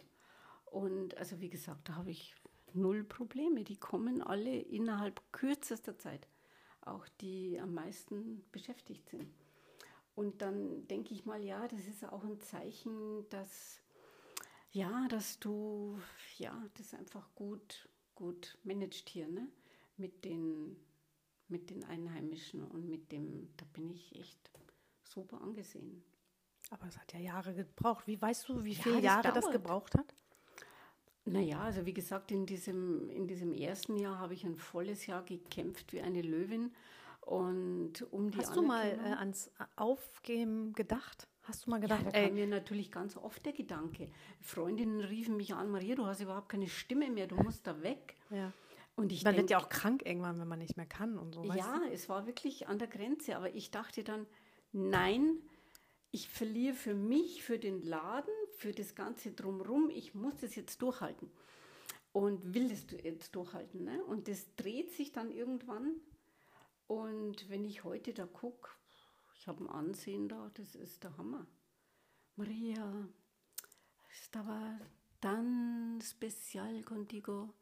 Und 0.66 1.16
also 1.16 1.40
wie 1.40 1.48
gesagt, 1.48 1.88
da 1.88 1.96
habe 1.96 2.10
ich 2.10 2.34
null 2.74 3.04
Probleme. 3.04 3.64
Die 3.64 3.76
kommen 3.78 4.22
alle 4.22 4.58
innerhalb 4.58 5.20
kürzester 5.32 5.98
Zeit, 5.98 6.28
auch 6.82 7.06
die 7.20 7.58
am 7.60 7.74
meisten 7.74 8.44
beschäftigt 8.52 9.08
sind. 9.10 9.32
Und 10.14 10.42
dann 10.42 10.86
denke 10.88 11.12
ich 11.14 11.24
mal, 11.26 11.42
ja, 11.42 11.66
das 11.68 11.86
ist 11.86 12.04
auch 12.04 12.24
ein 12.24 12.40
Zeichen, 12.40 13.28
dass 13.30 13.80
ja, 14.72 15.06
dass 15.08 15.38
du 15.38 15.98
ja 16.38 16.68
das 16.76 16.94
einfach 16.94 17.34
gut 17.34 17.88
gut 18.14 18.58
managst 18.64 19.08
hier, 19.08 19.28
ne? 19.28 19.48
Mit 19.96 20.24
den 20.24 20.76
mit 21.48 21.70
den 21.70 21.84
Einheimischen 21.84 22.64
und 22.64 22.88
mit 22.88 23.12
dem, 23.12 23.48
da 23.56 23.66
bin 23.74 23.90
ich 23.90 24.14
echt 24.18 24.50
super 25.04 25.40
angesehen. 25.42 26.02
Aber 26.70 26.86
es 26.88 26.98
hat 26.98 27.12
ja 27.12 27.20
Jahre 27.20 27.54
gebraucht. 27.54 28.06
Wie 28.06 28.20
weißt 28.20 28.48
du, 28.48 28.64
wie 28.64 28.74
Ja, 28.74 28.82
viele 28.82 29.00
das 29.00 29.04
Jahre 29.04 29.32
das 29.32 29.44
dauert. 29.44 29.52
gebraucht 29.52 29.94
hat? 29.94 30.14
Naja, 31.26 31.60
also 31.60 31.86
wie 31.86 31.94
gesagt, 31.94 32.30
in 32.32 32.44
diesem, 32.46 33.08
in 33.10 33.26
diesem 33.26 33.52
ersten 33.54 33.96
Jahr 33.96 34.18
habe 34.18 34.34
ich 34.34 34.44
ein 34.44 34.56
volles 34.56 35.06
Jahr 35.06 35.22
gekämpft 35.24 35.92
wie 35.92 36.02
eine 36.02 36.20
Löwin. 36.22 36.72
Und 37.22 38.02
um 38.12 38.30
die 38.30 38.38
Hast 38.38 38.54
du 38.54 38.60
mal 38.62 38.86
äh, 38.86 39.12
ans 39.14 39.50
Aufgeben 39.76 40.74
gedacht? 40.74 41.26
Hast 41.44 41.64
du 41.66 41.70
mal 41.70 41.76
Ja, 41.76 41.82
gedacht, 41.82 42.06
da 42.06 42.10
ey, 42.10 42.26
kam 42.26 42.34
mir 42.34 42.46
natürlich 42.46 42.90
ganz 42.92 43.16
oft 43.16 43.44
der 43.46 43.52
Gedanke. 43.54 44.10
Freundinnen 44.40 45.00
riefen 45.00 45.36
mich 45.36 45.54
an, 45.54 45.70
Maria, 45.70 45.94
du 45.94 46.04
hast 46.06 46.20
überhaupt 46.20 46.50
keine 46.50 46.68
Stimme 46.68 47.10
mehr, 47.10 47.26
du 47.26 47.36
musst 47.36 47.66
da 47.66 47.82
weg. 47.82 48.16
ja. 48.30 48.52
Und 48.96 49.10
ich 49.10 49.24
man 49.24 49.32
wird 49.34 49.40
denk- 49.40 49.50
ja 49.50 49.58
auch 49.58 49.68
krank 49.68 50.06
irgendwann, 50.06 50.38
wenn 50.38 50.46
man 50.46 50.60
nicht 50.60 50.76
mehr 50.76 50.86
kann 50.86 51.18
und 51.18 51.32
so. 51.34 51.42
Ja, 51.42 51.80
es 51.92 52.08
war 52.08 52.26
wirklich 52.28 52.68
an 52.68 52.78
der 52.78 52.86
Grenze, 52.86 53.36
aber 53.36 53.52
ich 53.52 53.72
dachte 53.72 54.04
dann, 54.04 54.24
nein, 54.70 55.38
ich 56.12 56.28
verliere 56.28 56.74
für 56.74 56.94
mich, 56.94 57.42
für 57.42 57.58
den 57.58 57.82
Laden, 57.82 58.32
für 58.64 58.72
das 58.72 58.94
Ganze 58.94 59.30
drumherum, 59.30 59.90
ich 59.90 60.14
muss 60.14 60.38
das 60.40 60.54
jetzt 60.54 60.80
durchhalten 60.80 61.30
und 62.14 62.54
will 62.54 62.70
das 62.70 62.86
du- 62.86 62.96
jetzt 62.96 63.36
durchhalten. 63.36 63.84
Ne? 63.84 64.02
Und 64.04 64.26
das 64.26 64.46
dreht 64.56 64.90
sich 64.90 65.12
dann 65.12 65.30
irgendwann. 65.30 66.00
Und 66.86 67.50
wenn 67.50 67.62
ich 67.66 67.84
heute 67.84 68.14
da 68.14 68.24
gucke, 68.24 68.70
ich 69.38 69.46
habe 69.48 69.64
ein 69.64 69.68
Ansehen 69.68 70.30
da, 70.30 70.50
das 70.54 70.74
ist 70.76 71.04
der 71.04 71.14
Hammer. 71.18 71.46
Maria, 72.36 73.06
stava 74.08 74.80
tan 75.20 76.00
special 76.00 76.82
contigo. 76.84 77.52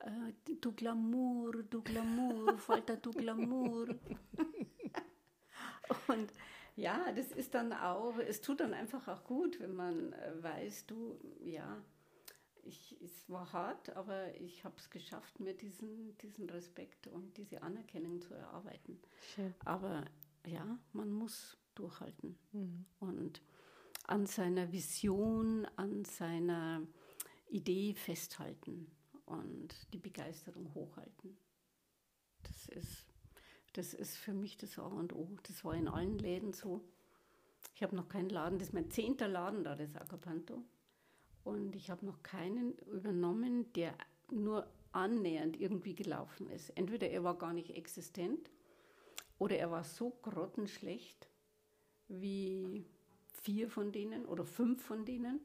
Eh, 0.00 0.32
tu 0.62 0.72
glamour, 0.72 1.68
tu 1.68 1.82
glamour, 1.82 2.56
falta 2.56 2.96
tu 2.96 3.10
glamour. 3.10 3.88
Und 6.08 6.32
ja, 6.78 7.10
das 7.12 7.32
ist 7.32 7.54
dann 7.54 7.72
auch, 7.72 8.16
es 8.18 8.40
tut 8.40 8.60
dann 8.60 8.72
einfach 8.72 9.08
auch 9.08 9.24
gut, 9.24 9.58
wenn 9.60 9.74
man 9.74 10.12
äh, 10.12 10.42
weiß, 10.42 10.86
du, 10.86 11.18
ja, 11.40 11.82
ich, 12.62 12.96
es 13.02 13.28
war 13.28 13.52
hart, 13.52 13.90
aber 13.96 14.34
ich 14.40 14.64
habe 14.64 14.76
es 14.78 14.88
geschafft, 14.90 15.40
mir 15.40 15.54
diesen, 15.54 16.16
diesen 16.18 16.48
Respekt 16.50 17.08
und 17.08 17.36
diese 17.36 17.62
Anerkennung 17.62 18.20
zu 18.20 18.34
erarbeiten. 18.34 19.00
Schön. 19.34 19.54
Aber 19.64 20.04
ja, 20.46 20.78
man 20.92 21.10
muss 21.10 21.56
durchhalten 21.74 22.38
Mhm. 22.52 22.84
und 23.00 23.42
an 24.04 24.26
seiner 24.26 24.70
Vision, 24.72 25.66
an 25.76 26.04
seiner 26.04 26.86
Idee 27.48 27.94
festhalten 27.94 28.90
und 29.26 29.74
die 29.92 29.98
Begeisterung 29.98 30.72
hochhalten. 30.74 31.36
Das 32.42 32.68
ist, 32.68 33.06
das 33.78 33.94
ist 33.94 34.16
für 34.16 34.34
mich 34.34 34.56
das 34.56 34.76
A 34.76 34.86
und 34.86 35.14
O. 35.14 35.28
Das 35.44 35.64
war 35.64 35.72
in 35.72 35.86
allen 35.86 36.18
Läden 36.18 36.52
so. 36.52 36.82
Ich 37.76 37.82
habe 37.84 37.94
noch 37.94 38.08
keinen 38.08 38.28
Laden, 38.28 38.58
das 38.58 38.68
ist 38.68 38.74
mein 38.74 38.90
zehnter 38.90 39.28
Laden 39.28 39.62
da, 39.62 39.76
das 39.76 39.94
Acapanto. 39.94 40.64
Und 41.44 41.76
ich 41.76 41.88
habe 41.88 42.04
noch 42.04 42.24
keinen 42.24 42.72
übernommen, 42.78 43.72
der 43.74 43.94
nur 44.32 44.66
annähernd 44.90 45.60
irgendwie 45.60 45.94
gelaufen 45.94 46.50
ist. 46.50 46.70
Entweder 46.70 47.08
er 47.08 47.22
war 47.22 47.38
gar 47.38 47.52
nicht 47.52 47.76
existent 47.76 48.50
oder 49.38 49.56
er 49.56 49.70
war 49.70 49.84
so 49.84 50.10
grottenschlecht 50.22 51.28
wie 52.08 52.84
vier 53.32 53.70
von 53.70 53.92
denen 53.92 54.26
oder 54.26 54.44
fünf 54.44 54.82
von 54.82 55.04
denen, 55.04 55.38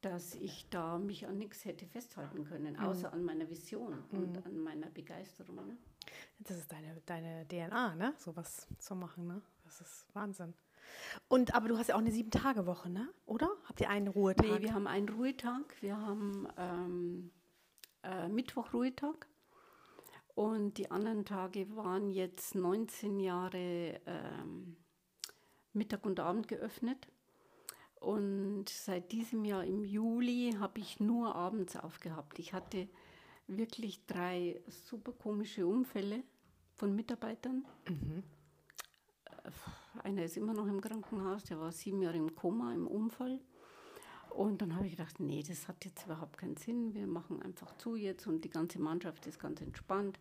dass 0.00 0.34
ich 0.34 0.68
da 0.68 0.98
mich 0.98 1.28
an 1.28 1.38
nichts 1.38 1.64
hätte 1.64 1.86
festhalten 1.86 2.44
können, 2.44 2.76
außer 2.76 3.12
an 3.12 3.22
meiner 3.22 3.48
Vision 3.48 4.02
und 4.10 4.44
an 4.44 4.58
meiner 4.58 4.90
Begeisterung. 4.90 5.54
Ne? 5.54 5.76
Das 6.40 6.56
ist 6.56 6.70
deine, 6.70 7.00
deine 7.06 7.46
DNA, 7.48 7.94
ne? 7.94 8.14
Sowas 8.18 8.66
zu 8.78 8.94
machen, 8.94 9.26
ne? 9.26 9.42
Das 9.64 9.80
ist 9.80 10.06
Wahnsinn. 10.14 10.54
Und 11.28 11.54
aber 11.54 11.68
du 11.68 11.76
hast 11.78 11.88
ja 11.88 11.94
auch 11.94 12.00
eine 12.00 12.12
Sieben-Tage-Woche, 12.12 12.88
ne? 12.90 13.08
Oder? 13.26 13.50
Habt 13.64 13.80
ihr 13.80 13.90
einen 13.90 14.08
Ruhetag? 14.08 14.46
Nee, 14.46 14.60
wir 14.60 14.74
haben 14.74 14.86
einen 14.86 15.08
Ruhetag. 15.08 15.74
Wir 15.80 15.96
haben 15.96 16.48
ähm, 16.56 17.30
äh, 18.02 18.28
Mittwoch 18.28 18.72
Ruhetag. 18.72 19.26
Und 20.34 20.78
die 20.78 20.90
anderen 20.90 21.24
Tage 21.24 21.74
waren 21.74 22.10
jetzt 22.10 22.54
19 22.54 23.18
Jahre 23.18 24.00
ähm, 24.06 24.76
Mittag 25.72 26.06
und 26.06 26.20
Abend 26.20 26.46
geöffnet. 26.46 27.08
Und 27.96 28.68
seit 28.68 29.10
diesem 29.10 29.44
Jahr 29.44 29.64
im 29.64 29.84
Juli 29.84 30.54
habe 30.60 30.78
ich 30.78 31.00
nur 31.00 31.34
abends 31.34 31.76
aufgehabt. 31.76 32.38
Ich 32.38 32.52
hatte 32.52 32.88
wirklich 33.48 34.04
drei 34.06 34.60
super 34.68 35.12
komische 35.12 35.66
Unfälle 35.66 36.22
von 36.74 36.94
Mitarbeitern. 36.94 37.64
Äh, 39.24 39.50
Einer 40.02 40.24
ist 40.24 40.36
immer 40.36 40.54
noch 40.54 40.66
im 40.66 40.80
Krankenhaus, 40.80 41.44
der 41.44 41.58
war 41.58 41.72
sieben 41.72 42.02
Jahre 42.02 42.16
im 42.16 42.34
Koma 42.34 42.72
im 42.72 42.86
Unfall. 42.86 43.40
Und 44.30 44.62
dann 44.62 44.76
habe 44.76 44.86
ich 44.86 44.92
gedacht, 44.92 45.18
nee, 45.18 45.42
das 45.42 45.66
hat 45.66 45.84
jetzt 45.84 46.04
überhaupt 46.04 46.36
keinen 46.38 46.56
Sinn. 46.56 46.94
Wir 46.94 47.06
machen 47.06 47.42
einfach 47.42 47.76
zu 47.78 47.96
jetzt 47.96 48.26
und 48.26 48.44
die 48.44 48.50
ganze 48.50 48.78
Mannschaft 48.78 49.26
ist 49.26 49.40
ganz 49.40 49.60
entspannt 49.60 50.20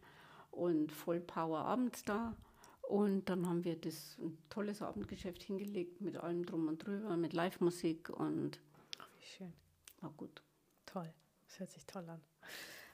und 0.50 0.92
voll 0.92 1.20
Power 1.20 1.60
abends 1.60 2.04
da. 2.04 2.36
Und 2.82 3.26
dann 3.30 3.48
haben 3.48 3.66
wir 3.66 3.76
das 3.76 4.18
ein 4.20 4.38
tolles 4.50 4.82
Abendgeschäft 4.82 5.44
hingelegt 5.44 6.00
mit 6.00 6.16
allem 6.18 6.46
drum 6.46 6.70
und 6.70 6.86
drüber, 6.86 7.18
mit 7.18 7.34
Live-Musik 7.34 8.10
und 8.10 8.62
Ach, 8.98 9.10
wie 9.20 9.26
schön. 9.26 9.54
war 10.00 10.12
gut. 10.12 10.42
Toll. 10.86 11.14
Das 11.46 11.60
hört 11.60 11.70
sich 11.70 11.86
toll 11.86 12.10
an. 12.10 12.22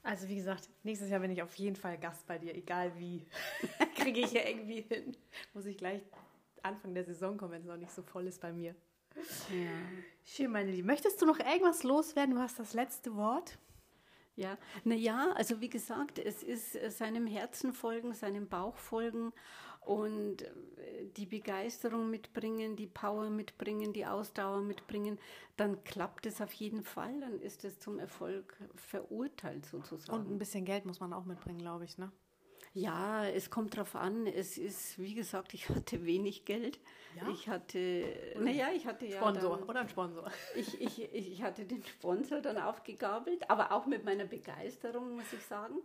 Also 0.04 0.28
wie 0.28 0.36
gesagt, 0.36 0.70
nächstes 0.84 1.10
Jahr 1.10 1.22
bin 1.22 1.32
ich 1.32 1.42
auf 1.42 1.56
jeden 1.56 1.78
Fall 1.78 1.98
Gast 1.98 2.28
bei 2.28 2.38
dir, 2.38 2.54
egal 2.54 2.92
wie. 2.98 3.26
Kriege 3.96 4.20
ich 4.20 4.34
ja 4.34 4.42
irgendwie 4.46 4.82
hin. 4.82 5.16
Muss 5.54 5.66
ich 5.66 5.78
gleich 5.78 6.02
Anfang 6.62 6.94
der 6.94 7.06
Saison 7.06 7.38
kommen, 7.38 7.54
wenn 7.54 7.62
es 7.62 7.68
noch 7.68 7.78
nicht 7.78 7.92
so 7.92 8.04
voll 8.04 8.28
ist 8.28 8.42
bei 8.42 8.52
mir. 8.52 8.76
Ja. 9.16 9.72
Schön, 10.26 10.52
meine 10.52 10.72
Liebe. 10.72 10.86
Möchtest 10.86 11.22
du 11.22 11.26
noch 11.26 11.39
irgendwas 11.39 11.84
loswerden? 11.84 12.36
Du 12.36 12.42
hast 12.42 12.60
das 12.60 12.74
letzte 12.74 13.16
Wort. 13.16 13.58
Ja, 14.36 14.58
naja, 14.84 15.32
also 15.36 15.62
wie 15.62 15.70
gesagt, 15.70 16.18
es 16.18 16.42
ist 16.42 16.76
äh, 16.76 16.89
seinem 16.89 17.28
Herzen 17.28 17.72
folgen, 17.72 18.13
seinem 18.16 18.50
Bauch 18.50 18.76
folgen 18.78 19.32
und 19.86 20.43
äh, 20.43 20.48
die 21.17 21.26
Begeisterung 21.26 22.10
mitbringen, 22.10 22.76
die 22.76 22.88
Power 22.88 23.30
mitbringen, 23.30 23.93
die 23.93 24.06
Ausdauer 24.06 24.62
mitbringen, 24.62 25.19
dann 25.58 25.84
klappt 25.84 26.26
es 26.26 26.41
auf 26.41 26.54
jeden 26.54 26.84
Fall, 26.84 27.19
dann 27.19 27.39
ist 27.41 27.63
es 27.63 27.80
zum 27.80 28.00
Erfolg 28.00 28.58
verurteilt 28.76 29.65
sozusagen. 29.65 30.19
Und 30.19 30.32
ein 30.32 30.39
bisschen 30.39 30.65
Geld 30.65 30.86
muss 30.86 31.00
man 31.00 31.13
auch 31.13 31.26
mitbringen, 31.26 31.60
glaube 31.60 31.86
ich, 31.86 31.98
ne? 31.98 32.12
Ja, 32.76 33.28
es 33.28 33.52
kommt 33.52 33.78
drauf 33.78 33.96
an. 33.96 34.26
Es 34.26 34.58
ist, 34.58 34.98
wie 34.98 35.13
gesagt, 35.13 35.54
ich 35.54 35.69
hatte 35.69 36.06
wenig 36.06 36.43
Geld. 36.43 36.80
Ja? 37.15 37.30
Ich 37.30 37.48
hatte, 37.48 38.04
naja, 38.39 38.69
ich 38.76 38.88
hatte 38.88 39.06
ja. 39.06 39.17
Sponsor 39.17 39.58
dann, 39.58 39.69
oder 39.69 39.82
ein 39.82 39.89
Sponsor. 39.89 40.32
ich, 40.56 40.82
ich, 40.82 41.13
ich 41.13 41.43
hatte 41.43 41.65
den 41.65 41.84
Sponsor 41.84 42.41
dann 42.41 42.58
aufgegabelt, 42.58 43.48
aber 43.48 43.72
auch 43.72 43.86
mit 43.86 44.04
meiner 44.04 44.26
Begeisterung, 44.26 45.15
muss 45.15 45.32
ich 45.34 45.46
sagen. 45.46 45.76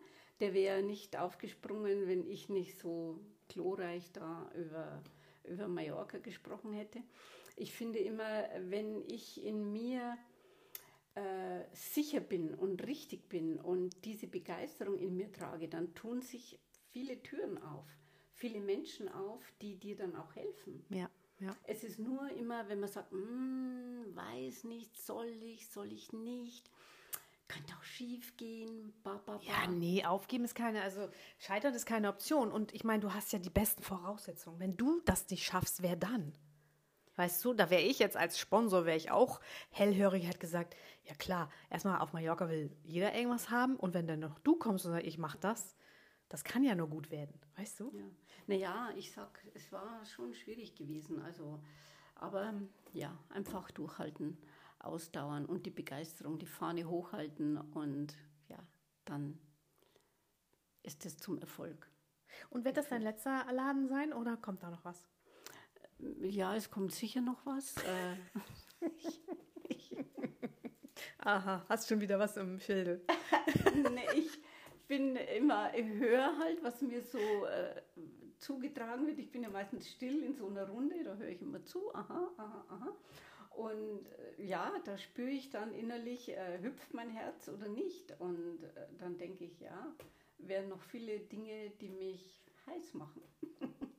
Der 0.40 0.54
wäre 0.54 0.82
nicht 0.82 1.18
aufgesprungen, 1.18 2.06
wenn 2.06 2.26
ich 2.26 2.48
nicht 2.48 2.78
so 2.78 3.18
glorreich 3.48 4.10
da 4.12 4.50
über, 4.54 5.02
über 5.44 5.68
Mallorca 5.68 6.18
gesprochen 6.18 6.72
hätte. 6.72 7.02
Ich 7.56 7.72
finde 7.72 7.98
immer, 7.98 8.44
wenn 8.68 9.02
ich 9.08 9.42
in 9.44 9.72
mir 9.72 10.16
äh, 11.14 11.64
sicher 11.72 12.20
bin 12.20 12.54
und 12.54 12.86
richtig 12.86 13.28
bin 13.28 13.58
und 13.58 14.04
diese 14.04 14.28
Begeisterung 14.28 14.96
in 14.98 15.16
mir 15.16 15.32
trage, 15.32 15.68
dann 15.68 15.94
tun 15.94 16.22
sich 16.22 16.60
viele 16.90 17.20
Türen 17.22 17.58
auf, 17.58 17.86
viele 18.34 18.60
Menschen 18.60 19.08
auf, 19.08 19.42
die 19.60 19.76
dir 19.76 19.96
dann 19.96 20.14
auch 20.14 20.36
helfen. 20.36 20.84
Ja, 20.90 21.10
ja. 21.40 21.56
Es 21.64 21.82
ist 21.82 21.98
nur 21.98 22.30
immer, 22.30 22.68
wenn 22.68 22.80
man 22.80 22.88
sagt, 22.88 23.12
"Mm, 23.12 24.14
weiß 24.14 24.64
nicht, 24.64 24.96
soll 24.96 25.30
ich, 25.42 25.68
soll 25.68 25.92
ich 25.92 26.12
nicht, 26.12 26.70
könnte 27.48 27.74
auch 27.74 27.82
schief 27.82 28.36
gehen, 28.36 28.92
ba, 29.02 29.20
ba, 29.24 29.36
ba. 29.36 29.40
Ja, 29.42 29.66
nee, 29.66 30.04
aufgeben 30.04 30.44
ist 30.44 30.54
keine, 30.54 30.82
also 30.82 31.08
scheitern 31.38 31.74
ist 31.74 31.86
keine 31.86 32.08
Option. 32.08 32.52
Und 32.52 32.74
ich 32.74 32.84
meine, 32.84 33.00
du 33.00 33.14
hast 33.14 33.32
ja 33.32 33.38
die 33.38 33.50
besten 33.50 33.82
Voraussetzungen. 33.82 34.60
Wenn 34.60 34.76
du 34.76 35.00
das 35.04 35.28
nicht 35.30 35.44
schaffst, 35.44 35.82
wer 35.82 35.96
dann? 35.96 36.32
Weißt 37.16 37.44
du, 37.44 37.52
da 37.52 37.68
wäre 37.68 37.82
ich 37.82 37.98
jetzt 37.98 38.16
als 38.16 38.38
Sponsor, 38.38 38.84
wäre 38.84 38.96
ich 38.96 39.10
auch 39.10 39.40
hellhörig, 39.70 40.28
hätte 40.28 40.38
gesagt, 40.38 40.76
ja 41.02 41.14
klar, 41.14 41.50
erstmal 41.68 42.00
auf 42.00 42.12
Mallorca 42.12 42.48
will 42.48 42.70
jeder 42.84 43.12
irgendwas 43.12 43.50
haben 43.50 43.74
und 43.74 43.92
wenn 43.92 44.06
dann 44.06 44.20
noch 44.20 44.38
du 44.38 44.54
kommst 44.54 44.86
und 44.86 44.92
sagst, 44.92 45.06
ich 45.06 45.18
mach 45.18 45.34
das, 45.34 45.74
das 46.28 46.44
kann 46.44 46.62
ja 46.62 46.76
nur 46.76 46.88
gut 46.88 47.10
werden, 47.10 47.34
weißt 47.56 47.80
du? 47.80 47.92
Ja. 47.92 48.04
Naja, 48.46 48.90
ich 48.96 49.10
sag, 49.10 49.44
es 49.54 49.72
war 49.72 50.04
schon 50.04 50.32
schwierig 50.32 50.76
gewesen. 50.76 51.20
Also, 51.22 51.60
aber 52.14 52.54
ja, 52.92 53.18
einfach 53.30 53.72
durchhalten, 53.72 54.38
ausdauern 54.80 55.46
und 55.46 55.66
die 55.66 55.70
Begeisterung, 55.70 56.38
die 56.38 56.46
Fahne 56.46 56.88
hochhalten 56.88 57.58
und 57.58 58.16
ja, 58.48 58.58
dann 59.04 59.38
ist 60.82 61.04
es 61.06 61.18
zum 61.18 61.38
Erfolg. 61.38 61.90
Und 62.50 62.64
wird 62.64 62.76
das 62.76 62.88
dein 62.88 63.02
letzter 63.02 63.44
Laden 63.52 63.88
sein 63.88 64.12
oder 64.12 64.36
kommt 64.36 64.62
da 64.62 64.70
noch 64.70 64.84
was? 64.84 65.08
Ja, 66.20 66.54
es 66.54 66.70
kommt 66.70 66.92
sicher 66.92 67.20
noch 67.20 67.44
was. 67.44 67.76
Äh, 67.78 68.16
Aha, 71.18 71.64
hast 71.68 71.88
schon 71.88 72.00
wieder 72.00 72.18
was 72.18 72.36
im 72.36 72.60
Schilde. 72.60 73.00
nee, 73.74 74.06
ich 74.14 74.40
bin 74.86 75.16
immer, 75.16 75.72
höre 75.72 76.38
halt, 76.38 76.62
was 76.62 76.80
mir 76.80 77.02
so 77.02 77.18
äh, 77.18 77.82
zugetragen 78.38 79.06
wird. 79.06 79.18
Ich 79.18 79.30
bin 79.30 79.42
ja 79.42 79.50
meistens 79.50 79.88
still 79.90 80.22
in 80.22 80.34
so 80.34 80.48
einer 80.48 80.68
Runde, 80.68 81.02
da 81.04 81.14
höre 81.16 81.28
ich 81.28 81.42
immer 81.42 81.64
zu, 81.64 81.94
aha, 81.94 82.30
aha, 82.36 82.64
aha. 82.68 82.96
Und 83.58 84.06
äh, 84.38 84.44
ja, 84.44 84.72
da 84.84 84.96
spüre 84.98 85.30
ich 85.30 85.50
dann 85.50 85.74
innerlich, 85.74 86.28
äh, 86.30 86.60
hüpft 86.62 86.94
mein 86.94 87.10
Herz 87.10 87.48
oder 87.48 87.68
nicht. 87.68 88.14
Und 88.20 88.62
äh, 88.62 88.86
dann 88.98 89.18
denke 89.18 89.44
ich, 89.44 89.58
ja, 89.60 89.92
wären 90.38 90.68
noch 90.68 90.80
viele 90.82 91.18
Dinge, 91.18 91.70
die 91.80 91.90
mich 91.90 92.44
heiß 92.66 92.94
machen. 92.94 93.22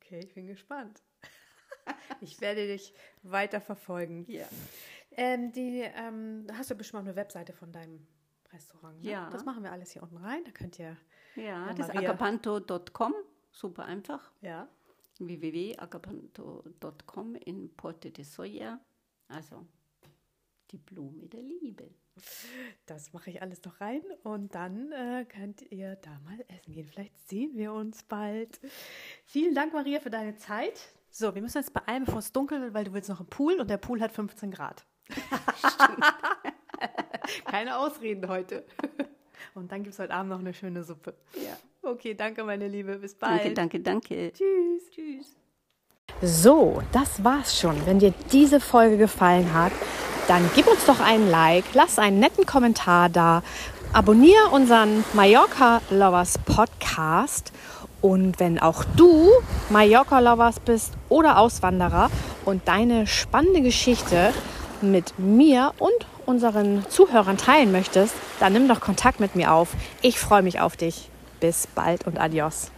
Okay, 0.00 0.20
ich 0.24 0.32
bin 0.34 0.46
gespannt. 0.46 1.02
Ich 2.22 2.40
werde 2.40 2.66
dich 2.66 2.94
weiter 3.22 3.60
verfolgen. 3.60 4.24
Ja. 4.26 4.46
Ähm, 5.12 5.52
die, 5.52 5.80
ähm, 5.82 6.46
hast 6.54 6.70
du 6.70 6.74
bestimmt 6.74 7.02
auch 7.02 7.06
eine 7.06 7.14
Webseite 7.16 7.52
von 7.52 7.72
deinem 7.72 8.06
Restaurant. 8.52 9.02
Ne? 9.02 9.10
Ja. 9.10 9.28
Das 9.30 9.44
machen 9.44 9.62
wir 9.62 9.70
alles 9.72 9.90
hier 9.92 10.02
unten 10.02 10.16
rein. 10.16 10.42
Da 10.44 10.50
könnt 10.50 10.78
ihr, 10.78 10.96
Ja, 11.34 11.72
das 11.74 11.88
ist 11.88 11.94
Maria. 11.94 12.10
agapanto.com, 12.10 13.14
super 13.50 13.84
einfach. 13.84 14.32
ja. 14.40 14.66
www.agapanto.com 15.18 17.34
in 17.34 17.74
Porte 17.76 18.10
de 18.10 18.24
Soya, 18.24 18.80
also 19.28 19.66
die 20.70 20.78
Blume 20.78 21.26
der 21.28 21.42
Liebe. 21.42 21.90
Das 22.86 23.12
mache 23.12 23.30
ich 23.30 23.42
alles 23.42 23.62
noch 23.64 23.80
rein 23.80 24.02
und 24.24 24.54
dann 24.54 24.92
äh, 24.92 25.24
könnt 25.24 25.62
ihr 25.70 25.96
da 25.96 26.18
mal 26.24 26.44
essen 26.48 26.72
gehen. 26.72 26.86
Vielleicht 26.86 27.16
sehen 27.28 27.56
wir 27.56 27.72
uns 27.72 28.02
bald. 28.02 28.60
Vielen 29.24 29.54
Dank, 29.54 29.72
Maria, 29.72 30.00
für 30.00 30.10
deine 30.10 30.36
Zeit. 30.36 30.92
So, 31.10 31.34
wir 31.34 31.42
müssen 31.42 31.58
jetzt 31.58 31.72
beeilen, 31.72 32.04
bevor 32.04 32.18
es 32.18 32.32
dunkel 32.32 32.60
wird, 32.60 32.74
weil 32.74 32.84
du 32.84 32.92
willst 32.92 33.08
noch 33.08 33.20
im 33.20 33.26
Pool 33.26 33.60
und 33.60 33.70
der 33.70 33.78
Pool 33.78 34.00
hat 34.00 34.12
15 34.12 34.50
Grad. 34.50 34.84
Keine 37.46 37.78
Ausreden 37.78 38.28
heute. 38.28 38.64
Und 39.54 39.72
dann 39.72 39.82
gibt 39.82 39.94
es 39.94 39.98
heute 39.98 40.12
Abend 40.12 40.30
noch 40.30 40.38
eine 40.38 40.52
schöne 40.52 40.82
Suppe. 40.82 41.14
Ja. 41.34 41.56
Okay, 41.82 42.14
danke, 42.14 42.44
meine 42.44 42.68
Liebe. 42.68 42.98
Bis 42.98 43.14
bald. 43.14 43.40
Danke, 43.40 43.54
danke, 43.54 43.80
danke. 43.80 44.32
Tschüss. 44.32 44.90
Tschüss. 44.90 45.36
So, 46.20 46.82
das 46.90 47.22
war's 47.22 47.60
schon. 47.60 47.86
Wenn 47.86 48.00
dir 48.00 48.12
diese 48.32 48.58
Folge 48.58 48.96
gefallen 48.96 49.54
hat, 49.54 49.70
dann 50.26 50.50
gib 50.56 50.66
uns 50.66 50.84
doch 50.84 50.98
einen 50.98 51.30
Like, 51.30 51.64
lass 51.74 52.00
einen 52.00 52.18
netten 52.18 52.44
Kommentar 52.44 53.08
da, 53.08 53.44
abonniere 53.92 54.48
unseren 54.50 55.04
Mallorca 55.12 55.80
Lovers 55.90 56.38
Podcast 56.38 57.52
und 58.00 58.40
wenn 58.40 58.58
auch 58.58 58.82
du 58.96 59.30
Mallorca 59.70 60.18
Lovers 60.18 60.58
bist 60.58 60.94
oder 61.08 61.38
Auswanderer 61.38 62.10
und 62.44 62.66
deine 62.66 63.06
spannende 63.06 63.60
Geschichte 63.60 64.32
mit 64.82 65.20
mir 65.20 65.72
und 65.78 66.06
unseren 66.26 66.84
Zuhörern 66.88 67.38
teilen 67.38 67.70
möchtest, 67.70 68.14
dann 68.40 68.54
nimm 68.54 68.66
doch 68.66 68.80
Kontakt 68.80 69.20
mit 69.20 69.36
mir 69.36 69.52
auf. 69.52 69.68
Ich 70.02 70.18
freue 70.18 70.42
mich 70.42 70.58
auf 70.58 70.76
dich. 70.76 71.10
Bis 71.38 71.68
bald 71.68 72.08
und 72.08 72.18
adios. 72.18 72.72